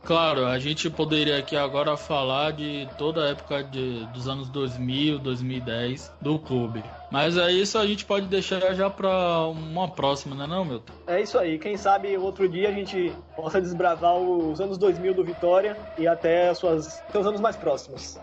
[0.08, 5.18] Claro, a gente poderia aqui agora falar de toda a época de, dos anos 2000,
[5.18, 6.82] 2010 do clube.
[7.10, 10.94] Mas é isso a gente pode deixar já para uma próxima, não é não, Milton?
[11.06, 11.58] É isso aí.
[11.58, 16.54] Quem sabe outro dia a gente possa desbravar os anos 2000 do Vitória e até
[16.54, 18.18] suas, seus anos mais próximos.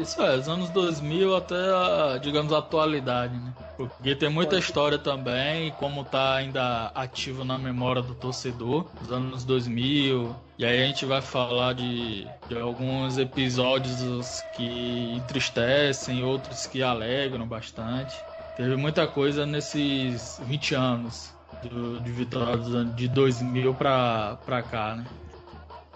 [0.00, 3.52] Isso é, os anos 2000 até, a, digamos, a atualidade, né?
[3.76, 9.44] Porque tem muita história também, como tá ainda ativo na memória do torcedor, os anos
[9.44, 10.34] 2000.
[10.58, 17.46] E aí a gente vai falar de, de alguns episódios que entristecem, outros que alegram
[17.46, 18.16] bastante.
[18.56, 21.32] Teve muita coisa nesses 20 anos
[21.62, 25.06] do, de Vitória de 2000 pra, pra cá, né?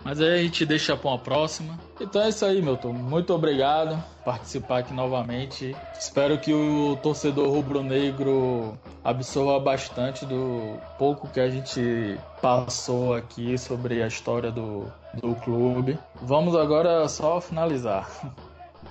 [0.04, 1.78] Mas aí a gente deixa para uma próxima.
[2.00, 2.92] Então é isso aí, Milton.
[2.92, 5.76] Muito obrigado por participar aqui novamente.
[5.98, 14.02] Espero que o torcedor rubro-negro absorva bastante do pouco que a gente passou aqui sobre
[14.02, 15.98] a história do, do clube.
[16.20, 18.08] Vamos agora só finalizar.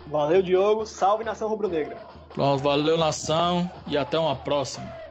[0.07, 0.85] Valeu, Diogo.
[0.85, 1.97] Salve nação rubro-negra.
[2.33, 5.01] Pronto, valeu nação e até uma próxima.